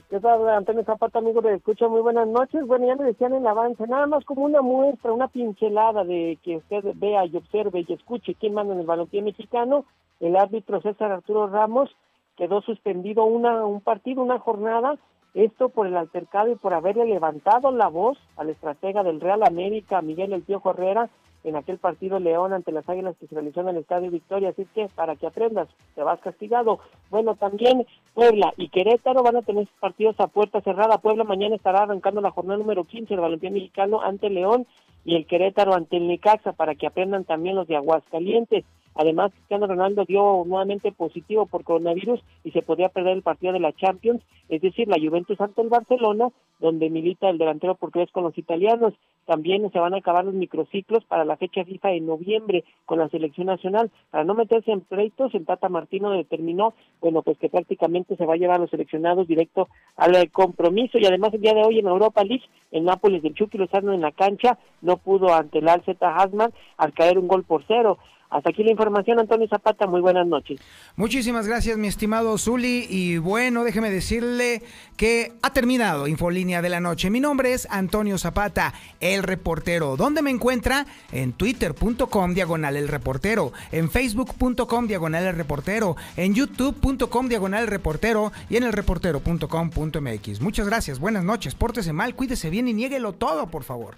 [0.10, 1.88] ¿Qué tal, Antonio Zapata, amigo de Escucha?
[1.88, 2.66] Muy buenas noches.
[2.68, 6.58] Bueno, ya me decían en avance, nada más como una muestra, una pincelada de que
[6.58, 9.86] usted vea y observe y escuche quién manda en el balompié mexicano.
[10.20, 11.90] El árbitro César Arturo Ramos
[12.38, 14.98] quedó suspendido una, un partido, una jornada,
[15.34, 20.02] esto por el altercado y por haberle levantado la voz al estratega del Real América,
[20.02, 21.10] Miguel El Piojo Herrera,
[21.44, 24.66] en aquel partido León ante las Águilas que se realizó en el Estadio Victoria, así
[24.74, 26.80] que para que aprendas, te vas castigado.
[27.10, 31.00] Bueno, también Puebla y Querétaro van a tener partidos a puerta cerrada.
[31.00, 34.68] Puebla mañana estará arrancando la jornada número 15 del balompié mexicano ante León
[35.04, 38.66] y el Querétaro ante el Necaxa para que aprendan también los de Aguascalientes.
[38.96, 43.60] Además, Cristiano Ronaldo dio nuevamente positivo por coronavirus y se podría perder el partido de
[43.60, 46.30] la Champions, es decir, la Juventus ante el Barcelona,
[46.60, 48.94] donde milita el delantero portugués con los italianos.
[49.26, 53.10] También se van a acabar los microciclos para la fecha FIFA en noviembre con la
[53.10, 53.90] selección nacional.
[54.10, 58.34] Para no meterse en pleitos, el Tata Martino determinó, bueno, pues que prácticamente se va
[58.34, 60.98] a llevar a los seleccionados directo al compromiso.
[60.98, 64.02] Y además el día de hoy en Europa League, en Nápoles del Chucky Lozano en
[64.02, 67.98] la cancha, no pudo ante el Alceta Hasman al caer un gol por cero.
[68.32, 69.88] Hasta aquí la información, Antonio Zapata.
[69.88, 70.62] Muy buenas noches.
[70.96, 72.88] Muchísimas gracias, mi estimado Zuli.
[72.90, 74.64] Y bueno, déjeme decirle
[74.96, 77.10] que ha terminado Infolínea de la Noche.
[77.10, 79.98] Mi nombre es Antonio Zapata, el reportero.
[79.98, 80.86] ¿Dónde me encuentra?
[81.12, 88.32] En twitter.com diagonal el reportero, en facebook.com diagonal el reportero, en youtube.com diagonal el reportero
[88.50, 90.42] y en el reportero.com.mx.
[90.42, 93.98] Muchas gracias, buenas noches, pórtese mal, cuídese bien y niéguelo todo, por favor.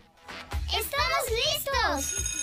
[0.65, 2.42] ¡Estamos listos!